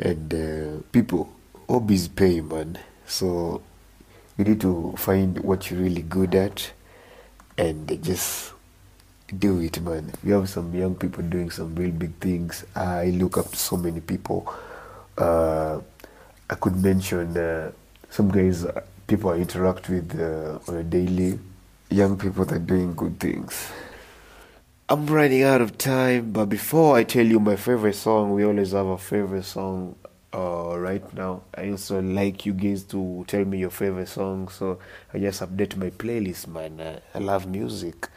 And 0.00 0.34
uh, 0.34 0.82
people 0.92 1.32
hobbies 1.68 2.08
pay 2.08 2.40
man. 2.40 2.78
So 3.06 3.62
you 4.36 4.44
need 4.44 4.60
to 4.62 4.94
find 4.96 5.38
what 5.40 5.70
you're 5.70 5.80
really 5.80 6.02
good 6.02 6.34
at 6.34 6.72
and 7.56 8.02
just 8.02 8.52
do 9.38 9.60
it 9.60 9.80
man. 9.80 10.12
We 10.22 10.32
have 10.32 10.48
some 10.48 10.74
young 10.74 10.94
people 10.96 11.22
doing 11.22 11.50
some 11.50 11.74
real 11.74 11.90
big 11.92 12.14
things. 12.16 12.64
I 12.74 13.06
look 13.06 13.38
up 13.38 13.50
to 13.50 13.56
so 13.56 13.76
many 13.76 14.00
people. 14.00 14.52
Uh, 15.16 15.80
i 16.50 16.54
could 16.56 16.76
mention 16.82 17.36
uh, 17.38 17.70
some 18.10 18.28
guys 18.30 18.64
uh, 18.64 18.80
people 19.06 19.30
i 19.30 19.36
interact 19.36 19.88
with 19.88 20.18
uh, 20.20 20.58
on 20.68 20.76
a 20.78 20.82
daily. 20.82 21.38
Young 21.90 22.18
people 22.18 22.44
that 22.44 22.56
are 22.56 22.58
doing 22.58 22.94
good 22.94 23.20
things 23.20 23.70
i'm 24.88 25.06
running 25.06 25.42
out 25.42 25.60
of 25.60 25.78
time 25.78 26.30
but 26.30 26.46
before 26.46 26.96
i 26.96 27.02
tell 27.04 27.24
you 27.24 27.40
my 27.40 27.56
favorite 27.56 27.94
song 27.94 28.32
we 28.34 28.44
always 28.44 28.72
have 28.72 28.86
a 28.86 28.98
favorite 28.98 29.44
song 29.44 29.96
uh, 30.34 30.76
right 30.78 31.14
now. 31.14 31.42
I 31.54 31.70
also 31.70 32.02
like 32.02 32.44
you 32.44 32.54
guys 32.54 32.82
to 32.84 33.24
tell 33.28 33.44
me 33.44 33.58
your 33.58 33.70
favorite 33.70 34.08
song, 34.08 34.48
so 34.48 34.80
I 35.12 35.18
just 35.20 35.40
update 35.42 35.76
my 35.76 35.90
playlist, 35.90 36.48
man. 36.48 37.00
I 37.14 37.18
love 37.20 37.46
music, 37.46 38.08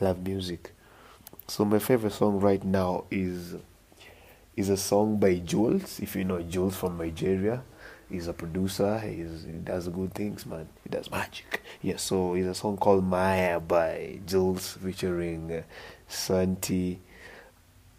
I 0.00 0.06
love 0.06 0.26
music. 0.26 0.72
So 1.46 1.64
my 1.64 1.78
favorite 1.78 2.12
song 2.12 2.40
right 2.40 2.64
now 2.64 3.04
is 3.10 3.54
is 4.56 4.68
a 4.68 4.76
song 4.76 5.18
by 5.18 5.36
Juls. 5.36 6.00
If 6.00 6.16
you 6.16 6.24
know 6.24 6.42
Juls 6.42 6.76
from 6.76 6.98
Nigeria, 6.98 7.62
he's 8.10 8.28
a 8.28 8.32
producer. 8.32 8.98
He's, 8.98 9.44
he 9.44 9.52
does 9.52 9.88
good 9.88 10.14
things, 10.14 10.44
man. 10.46 10.68
He 10.82 10.90
does 10.90 11.10
magic. 11.10 11.62
Yeah. 11.80 11.96
So 11.96 12.34
it's 12.34 12.46
a 12.46 12.54
song 12.54 12.76
called 12.76 13.04
Maya 13.04 13.58
by 13.60 14.20
Juls 14.26 14.78
featuring 14.82 15.50
uh, 15.52 15.62
Santi. 16.12 16.98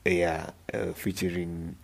Yeah, 0.05 0.51
uh, 0.73 0.91
featuring 0.93 1.75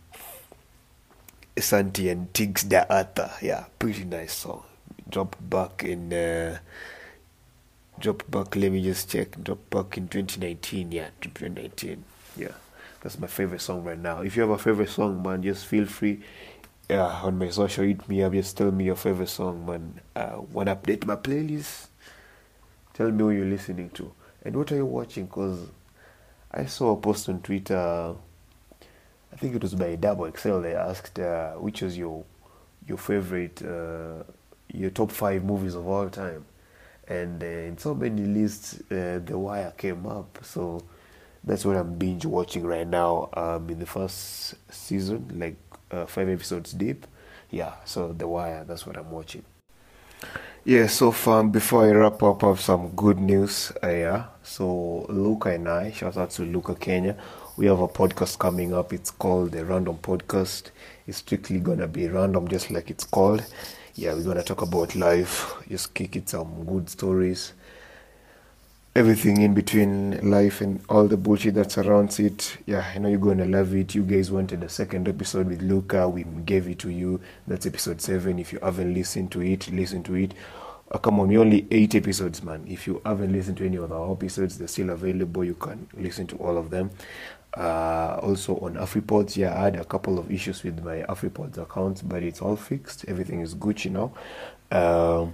Santi 1.58 2.10
and 2.10 2.34
Tiggs 2.34 2.64
Da 2.64 2.84
Author. 2.90 3.32
Yeah, 3.42 3.66
pretty 3.78 4.04
nice 4.06 4.34
song. 4.34 4.64
Drop 5.10 5.36
back 5.40 5.84
in 5.84 6.14
uh, 6.14 6.60
drop 8.00 8.30
back 8.30 8.56
let 8.56 8.72
me 8.72 8.84
just 8.84 9.10
check. 9.10 9.42
Drop 9.42 9.70
back 9.70 9.98
in 9.98 10.08
twenty 10.08 10.40
nineteen, 10.40 10.92
yeah, 10.92 11.10
twenty 11.22 11.62
nineteen. 11.62 12.04
Yeah. 12.38 12.54
That's 13.02 13.18
my 13.18 13.28
favorite 13.28 13.62
song 13.62 13.86
right 13.86 13.98
now. 13.98 14.22
If 14.22 14.36
you 14.36 14.42
have 14.42 14.52
a 14.52 14.58
favorite 14.58 14.90
song, 14.90 15.24
man, 15.24 15.42
just 15.42 15.66
feel 15.66 15.86
free. 15.86 16.20
Yeah, 16.90 17.06
on 17.24 17.38
my 17.38 17.50
social 17.50 17.86
hit 17.86 18.08
me 18.10 18.22
up, 18.24 18.34
just 18.34 18.58
tell 18.58 18.72
me 18.72 18.84
your 18.86 18.98
favorite 18.98 19.30
song, 19.30 19.66
man. 19.66 20.02
Uh 20.16 20.42
wanna 20.52 20.76
update 20.76 21.06
my 21.06 21.16
playlist? 21.16 21.88
Tell 22.94 23.10
me 23.12 23.24
what 23.24 23.30
you're 23.30 23.46
listening 23.46 23.90
to. 23.92 24.12
And 24.44 24.56
what 24.58 24.72
are 24.72 24.76
you 24.76 24.86
watching? 24.86 25.28
Cause 25.28 25.70
I 26.52 26.66
saw 26.66 26.92
a 26.94 26.98
post 26.98 27.30
on 27.30 27.42
Twitter 27.42 28.16
I 29.32 29.36
think 29.36 29.56
it 29.56 29.62
was 29.62 29.76
by 29.76 29.96
Double 29.96 30.26
Excel. 30.26 30.62
They 30.62 30.76
asked 30.76 31.20
uh, 31.20 31.54
which 31.54 31.82
was 31.82 31.98
your 31.98 32.26
your 32.88 32.98
favorite, 32.98 33.62
uh, 33.62 34.24
your 34.74 34.90
top 34.90 35.12
five 35.12 35.44
movies 35.44 35.76
of 35.76 35.88
all 35.88 36.10
time, 36.10 36.46
and 37.08 37.42
uh, 37.44 37.46
in 37.46 37.78
so 37.78 37.94
many 37.94 38.24
lists, 38.24 38.80
uh, 38.92 39.20
The 39.24 39.38
Wire 39.38 39.74
came 39.78 40.08
up. 40.08 40.40
So 40.42 40.84
that's 41.44 41.64
what 41.66 41.78
I'm 41.78 41.96
binge 41.96 42.26
watching 42.26 42.66
right 42.66 42.88
now. 42.88 43.30
Um, 43.34 43.70
in 43.70 43.80
the 43.80 43.86
first 43.86 44.56
season, 44.72 45.32
like 45.36 45.58
uh, 45.92 46.06
five 46.08 46.30
episodes 46.30 46.74
deep. 46.74 47.06
Yeah, 47.52 47.76
so 47.86 48.14
The 48.14 48.28
Wire. 48.28 48.64
That's 48.68 48.86
what 48.88 48.98
I'm 48.98 49.12
watching. 49.12 49.44
Yeah, 50.66 50.88
so 50.88 51.12
far, 51.12 51.44
before 51.44 51.86
I 51.86 51.92
wrap 51.92 52.22
up, 52.24 52.44
I 52.44 52.48
have 52.50 52.60
some 52.60 52.90
good 52.96 53.20
news. 53.20 53.72
Uh, 53.84 53.88
yeah, 53.90 54.26
so 54.44 55.06
Luca 55.10 55.50
and 55.50 55.68
I, 55.68 55.92
shout 55.92 56.18
out 56.18 56.32
to 56.32 56.44
Luca 56.44 56.76
Kenya, 56.76 57.16
we 57.58 57.66
have 57.68 57.80
a 57.80 57.88
podcast 57.88 58.38
coming 58.40 58.74
up. 58.74 58.94
It's 58.94 59.12
called 59.12 59.52
the 59.52 59.66
Random 59.66 59.98
Podcast. 59.98 60.72
It's 61.08 61.18
strictly 61.20 61.60
gonna 61.60 61.88
be 61.88 62.08
random, 62.08 62.48
just 62.48 62.72
like 62.72 62.90
it's 62.90 63.04
called. 63.04 63.44
Yeah, 63.96 64.14
we're 64.14 64.24
gonna 64.24 64.44
talk 64.44 64.62
about 64.62 64.96
life, 64.96 65.54
just 65.68 65.94
kick 65.94 66.16
it 66.16 66.30
some 66.30 66.66
good 66.66 66.90
stories, 66.90 67.54
everything 68.96 69.42
in 69.42 69.54
between 69.54 70.30
life 70.30 70.62
and 70.62 70.82
all 70.90 71.08
the 71.08 71.18
bullshit 71.18 71.54
that 71.56 71.72
surrounds 71.72 72.20
it. 72.20 72.58
Yeah, 72.66 72.86
I 72.94 72.98
know 72.98 73.10
you're 73.10 73.20
gonna 73.20 73.46
love 73.46 73.74
it. 73.76 73.96
You 73.96 74.04
guys 74.04 74.32
wanted 74.32 74.64
a 74.64 74.70
second 74.70 75.08
episode 75.08 75.48
with 75.48 75.62
Luca. 75.62 76.10
We 76.10 76.24
gave 76.24 76.68
it 76.68 76.80
to 76.80 76.90
you. 76.90 77.22
That's 77.48 77.66
episode 77.66 78.02
seven. 78.02 78.40
If 78.40 78.52
you 78.52 78.60
haven't 78.62 78.94
listened 78.94 79.32
to 79.34 79.42
it, 79.42 79.72
listen 79.72 80.04
to 80.04 80.16
it. 80.16 80.34
Uh, 80.92 80.98
come 80.98 81.20
on, 81.20 81.28
we're 81.28 81.40
only 81.40 81.68
eight 81.70 81.94
episodes, 81.94 82.42
man. 82.42 82.66
If 82.68 82.88
you 82.88 83.00
haven't 83.06 83.32
listened 83.32 83.58
to 83.58 83.66
any 83.66 83.78
of 83.78 83.92
our 83.92 84.12
episodes, 84.12 84.58
they're 84.58 84.68
still 84.68 84.90
available. 84.90 85.46
You 85.46 85.54
can 85.54 85.88
listen 85.96 86.26
to 86.28 86.36
all 86.38 86.58
of 86.58 86.72
them. 86.72 86.90
Uh, 87.56 88.20
also 88.22 88.58
on 88.58 88.76
AfriPods, 88.76 89.36
yeah, 89.36 89.60
I 89.60 89.66
had 89.66 89.76
a 89.76 89.86
couple 89.86 90.20
of 90.20 90.32
issues 90.32 90.64
with 90.64 90.84
my 90.84 91.04
AfriPods 91.04 91.58
account, 91.58 92.08
but 92.08 92.24
it's 92.24 92.42
all 92.42 92.56
fixed. 92.56 93.06
Everything 93.08 93.42
is 93.42 93.54
Gucci 93.56 93.92
now. 93.92 94.14
Um, 94.72 95.34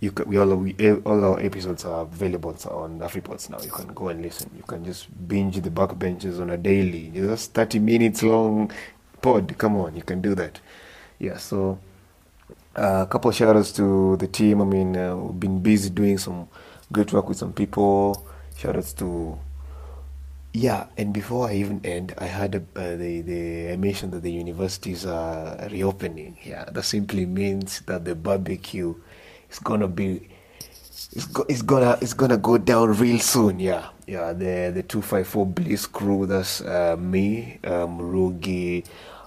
you 0.00 0.12
can, 0.12 0.28
we 0.28 0.38
all 0.38 0.54
we, 0.56 0.74
all 1.04 1.24
our 1.24 1.40
episodes 1.40 1.84
are 1.84 2.02
available 2.02 2.50
on 2.70 3.00
AfriPods 3.00 3.50
now. 3.50 3.58
You 3.60 3.70
can 3.70 3.88
go 3.94 4.08
and 4.08 4.22
listen. 4.22 4.50
You 4.56 4.62
can 4.62 4.84
just 4.84 5.08
binge 5.28 5.60
the 5.60 5.70
backbenches 5.70 6.40
on 6.40 6.50
a 6.50 6.56
daily, 6.56 7.10
just 7.14 7.54
thirty 7.54 7.78
minutes 7.78 8.22
long 8.22 8.70
pod. 9.22 9.56
Come 9.58 9.76
on, 9.76 9.96
you 9.96 10.02
can 10.02 10.20
do 10.20 10.34
that. 10.34 10.60
Yeah, 11.18 11.38
so 11.38 11.78
uh, 12.76 13.04
a 13.04 13.06
couple 13.06 13.30
shout 13.30 13.56
outs 13.56 13.72
to 13.72 14.16
the 14.18 14.26
team. 14.26 14.60
I 14.60 14.64
mean, 14.64 14.96
uh, 14.96 15.16
we've 15.16 15.40
been 15.40 15.60
busy 15.60 15.90
doing 15.90 16.18
some 16.18 16.48
great 16.92 17.12
work 17.12 17.28
with 17.28 17.38
some 17.38 17.52
people. 17.52 18.26
Shout 18.56 18.76
outs 18.76 18.92
to 18.94 19.38
yeah, 20.56 20.86
and 20.96 21.12
before 21.12 21.48
I 21.50 21.54
even 21.54 21.84
end, 21.84 22.14
I 22.16 22.24
had 22.24 22.54
a, 22.54 22.58
uh, 22.80 22.96
the 22.96 23.20
the 23.20 23.72
I 23.72 23.76
mentioned 23.76 24.12
that 24.12 24.22
the 24.22 24.32
universities 24.32 25.04
are 25.04 25.68
reopening. 25.70 26.38
Yeah, 26.42 26.64
that 26.64 26.82
simply 26.84 27.26
means 27.26 27.80
that 27.80 28.06
the 28.06 28.14
barbecue 28.14 28.94
is 29.50 29.58
gonna 29.58 29.88
be 29.88 30.28
it's, 31.12 31.26
go, 31.26 31.44
it's 31.48 31.62
gonna 31.62 31.98
it's 32.00 32.12
gonna 32.14 32.36
go 32.36 32.58
down 32.58 32.96
real 32.98 33.18
soon. 33.18 33.58
Yeah, 33.60 33.88
yeah. 34.06 34.32
The 34.32 34.70
the 34.74 34.82
two 34.82 35.02
five 35.02 35.26
four 35.26 35.46
Bliss 35.46 35.86
crew. 35.86 36.26
That's 36.26 36.60
uh, 36.60 36.96
me, 36.98 37.58
um, 37.64 37.98
Rugi, 37.98 38.84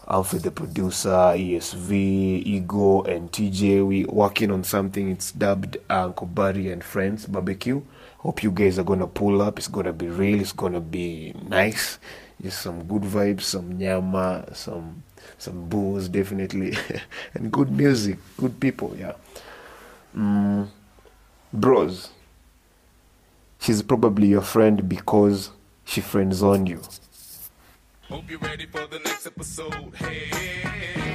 Alfred 0.07 0.43
the 0.43 0.51
producer, 0.51 1.09
ESV, 1.09 1.91
Ego, 2.45 3.03
and 3.03 3.31
TJ. 3.31 3.85
We 3.85 4.05
working 4.05 4.51
on 4.51 4.63
something. 4.63 5.09
It's 5.09 5.31
dubbed 5.31 5.77
Uncle 5.89 6.27
Barry 6.27 6.71
and 6.71 6.83
Friends 6.83 7.25
Barbecue. 7.25 7.81
Hope 8.19 8.43
you 8.43 8.51
guys 8.51 8.77
are 8.77 8.83
gonna 8.83 9.07
pull 9.07 9.41
up. 9.41 9.57
It's 9.57 9.67
gonna 9.67 9.93
be 9.93 10.07
real. 10.07 10.41
It's 10.41 10.51
gonna 10.51 10.81
be 10.81 11.33
nice. 11.47 11.97
Just 12.41 12.61
some 12.61 12.83
good 12.83 13.03
vibes, 13.03 13.41
some 13.41 13.77
nyama, 13.77 14.45
some 14.53 15.03
some 15.37 15.67
booze, 15.69 16.07
definitely, 16.07 16.77
and 17.33 17.51
good 17.51 17.71
music, 17.71 18.17
good 18.37 18.59
people. 18.59 18.95
Yeah. 18.97 19.13
Mm, 20.15 20.67
bros. 21.53 22.09
She's 23.59 23.81
probably 23.81 24.27
your 24.27 24.41
friend 24.41 24.87
because 24.87 25.51
she 25.85 26.01
friends 26.01 26.41
on 26.41 26.65
you. 26.65 26.81
Hope 28.07 28.29
you're 28.29 28.39
ready 28.39 28.65
for 28.65 28.87
the 28.87 28.99
next 28.99 29.27
episode. 29.27 29.95
Hey. 29.95 31.08